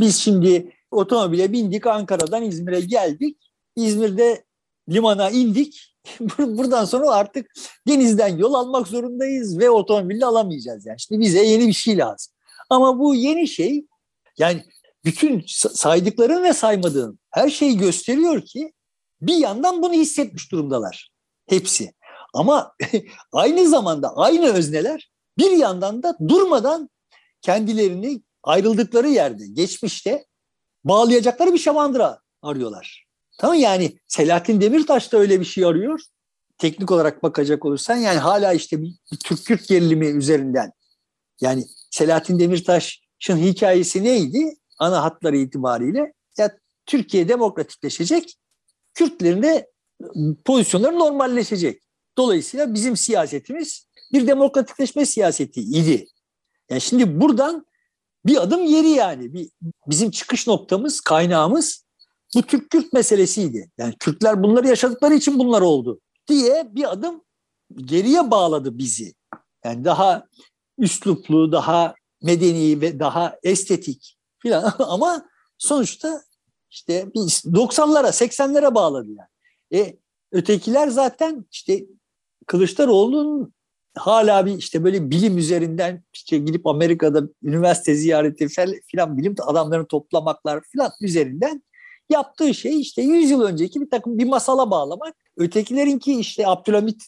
[0.00, 3.36] biz şimdi otomobile bindik Ankara'dan İzmir'e geldik.
[3.76, 4.44] İzmir'de
[4.88, 5.94] limana indik.
[6.38, 7.52] Buradan sonra artık
[7.88, 10.86] denizden yol almak zorundayız ve otomobille alamayacağız.
[10.86, 12.32] Yani şimdi bize yeni bir şey lazım.
[12.70, 13.86] Ama bu yeni şey
[14.38, 14.64] yani
[15.04, 18.72] bütün saydıkların ve saymadığın her şeyi gösteriyor ki
[19.20, 21.10] bir yandan bunu hissetmiş durumdalar
[21.48, 21.92] hepsi.
[22.34, 22.74] Ama
[23.32, 26.90] aynı zamanda aynı özneler bir yandan da durmadan
[27.40, 30.26] kendilerini ayrıldıkları yerde, geçmişte
[30.84, 33.06] bağlayacakları bir şamandıra arıyorlar.
[33.38, 36.00] Tamam yani Selahattin Demirtaş da öyle bir şey arıyor.
[36.58, 40.72] Teknik olarak bakacak olursan yani hala işte bir, bir Türk-Kürt gerilimi üzerinden.
[41.40, 44.56] Yani Selahattin Demirtaş'ın hikayesi neydi?
[44.82, 48.36] Ana hatları itibariyle ya Türkiye demokratikleşecek,
[48.94, 49.70] Kürtlerin de
[50.44, 51.82] pozisyonları normalleşecek.
[52.18, 56.06] Dolayısıyla bizim siyasetimiz bir demokratikleşme siyaseti idi.
[56.70, 57.66] Yani şimdi buradan
[58.26, 59.34] bir adım geri yani.
[59.34, 59.50] Bir,
[59.86, 61.84] bizim çıkış noktamız, kaynağımız
[62.34, 63.70] bu Türk-Kürt meselesiydi.
[63.78, 67.22] Yani Kürtler bunları yaşadıkları için bunlar oldu diye bir adım
[67.76, 69.14] geriye bağladı bizi.
[69.64, 70.26] Yani daha
[70.78, 75.26] üsluplu, daha medeni ve daha estetik filan ama
[75.58, 76.22] sonuçta
[76.70, 79.82] işte 90'lara 80'lere bağladı yani.
[79.82, 79.96] E,
[80.32, 81.84] ötekiler zaten işte
[82.46, 83.52] Kılıçdaroğlu'nun
[83.94, 88.48] hala bir işte böyle bilim üzerinden işte gidip Amerika'da üniversite ziyareti
[88.86, 91.62] filan bilim adamlarını toplamaklar filan üzerinden
[92.10, 95.14] yaptığı şey işte 100 yıl önceki bir takım bir masala bağlamak.
[95.36, 97.02] Ötekilerinki işte Abdülhamit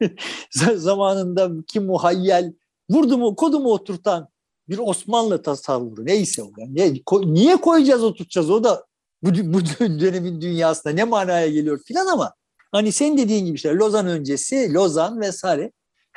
[0.74, 2.52] zamanında kim muhayyel
[2.90, 4.28] vurdu mu kodu mu oturtan
[4.68, 6.50] bir Osmanlı tasavvuru neyse o.
[6.58, 6.74] Yani.
[6.74, 8.86] Ne, niye koyacağız oturtacağız o da
[9.22, 9.60] bu, bu
[10.00, 12.34] dönemin dünyasında ne manaya geliyor filan ama
[12.72, 15.72] hani sen dediğin gibi işte Lozan öncesi, Lozan vesaire.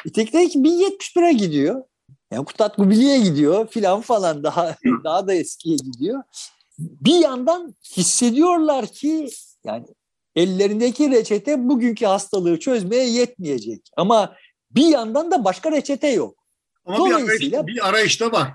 [0.05, 1.83] Ötekiler ki 1071'e gidiyor.
[2.31, 6.23] Yani Kutat Kubili'ye gidiyor filan falan daha daha da eskiye gidiyor.
[6.79, 9.29] Bir yandan hissediyorlar ki
[9.65, 9.85] yani
[10.35, 13.89] ellerindeki reçete bugünkü hastalığı çözmeye yetmeyecek.
[13.97, 14.35] Ama
[14.71, 16.46] bir yandan da başka reçete yok.
[16.87, 18.53] Ama Dolayısıyla, bir, arayış, bir arayışta var.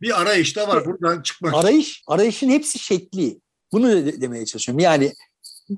[0.00, 1.54] Bir arayışta var buradan çıkmak.
[1.54, 3.40] Arayış, arayışın hepsi şekli.
[3.72, 4.78] Bunu de, demeye çalışıyorum.
[4.78, 5.12] Yani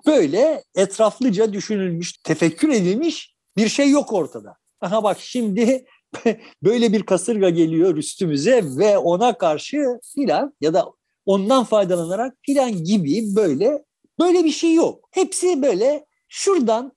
[0.06, 4.56] böyle etraflıca düşünülmüş, tefekkür edilmiş bir şey yok ortada.
[4.80, 5.84] Aha bak şimdi
[6.62, 10.90] böyle bir kasırga geliyor üstümüze ve ona karşı filan ya da
[11.26, 13.84] ondan faydalanarak filan gibi böyle
[14.20, 15.08] böyle bir şey yok.
[15.10, 16.92] Hepsi böyle şuradan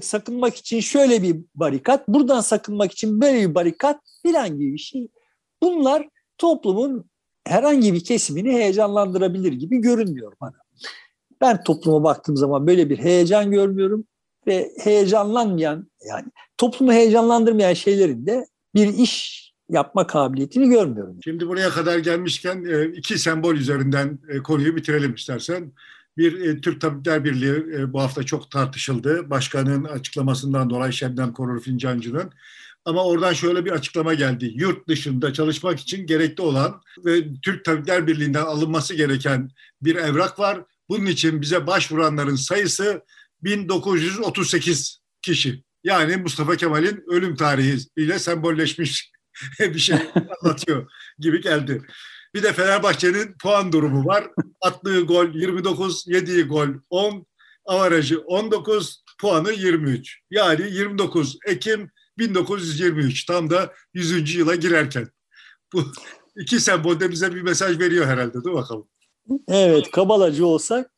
[0.00, 5.08] sakınmak için şöyle bir barikat, buradan sakınmak için böyle bir barikat filan gibi bir şey.
[5.62, 6.08] Bunlar
[6.38, 7.04] toplumun
[7.46, 10.56] herhangi bir kesimini heyecanlandırabilir gibi görünmüyor bana.
[11.40, 14.04] Ben topluma baktığım zaman böyle bir heyecan görmüyorum
[14.46, 16.26] ve heyecanlanmayan yani
[16.58, 21.18] toplumu heyecanlandırmayan şeylerin de bir iş yapma kabiliyetini görmüyorum.
[21.24, 25.72] Şimdi buraya kadar gelmişken e, iki sembol üzerinden e, konuyu bitirelim istersen.
[26.20, 29.30] Bir e, Türk Tabipler Birliği bu hafta çok tartışıldı.
[29.30, 32.32] Başkanın açıklamasından dolayı Şebnem Korur Fincancı'nın.
[32.84, 34.52] Ama oradan şöyle bir açıklama geldi.
[34.54, 39.50] Yurt dışında çalışmak için gerekli olan ve Türk Tabipler Birliği'nden alınması gereken
[39.82, 40.60] bir evrak var.
[40.88, 43.02] Bunun için bize başvuranların sayısı
[43.42, 45.62] 1938 kişi.
[45.84, 49.12] Yani Mustafa Kemal'in ölüm tarihiyle sembolleşmiş
[49.60, 49.98] bir şey
[50.42, 51.82] anlatıyor gibi geldi.
[52.34, 54.30] Bir de Fenerbahçe'nin puan durumu var.
[54.60, 57.26] Attığı gol 29, yediği gol 10,
[57.64, 60.20] avarajı 19, puanı 23.
[60.30, 64.34] Yani 29 Ekim 1923 tam da 100.
[64.34, 65.08] yıla girerken.
[65.72, 65.84] Bu
[66.36, 68.44] iki sembol de bize bir mesaj veriyor herhalde.
[68.44, 68.88] Dur bakalım.
[69.48, 70.90] Evet kabalacı olsak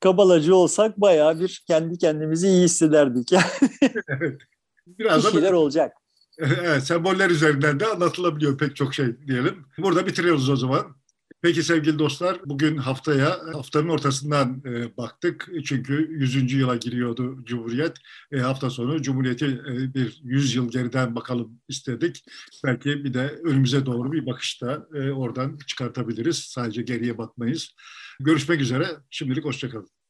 [0.00, 3.32] kabalacı olsak bayağı bir kendi kendimizi iyi hissederdik.
[4.08, 4.40] evet.
[4.86, 5.92] Biraz bir şeyler da, olacak.
[6.38, 9.64] Evet, semboller üzerinden de anlatılabiliyor pek çok şey diyelim.
[9.78, 10.96] Burada bitiriyoruz o zaman.
[11.42, 15.48] Peki sevgili dostlar, bugün haftaya, haftanın ortasından e, baktık.
[15.64, 16.52] Çünkü 100.
[16.52, 17.96] yıla giriyordu Cumhuriyet.
[18.32, 22.24] E, hafta sonu Cumhuriyet'i e, bir 100 yıl geriden bakalım istedik.
[22.64, 26.36] Belki bir de önümüze doğru bir bakışta e, oradan çıkartabiliriz.
[26.36, 27.74] Sadece geriye bakmayız.
[28.20, 28.86] Görüşmek üzere.
[29.10, 30.01] Şimdilik hoşçakalın.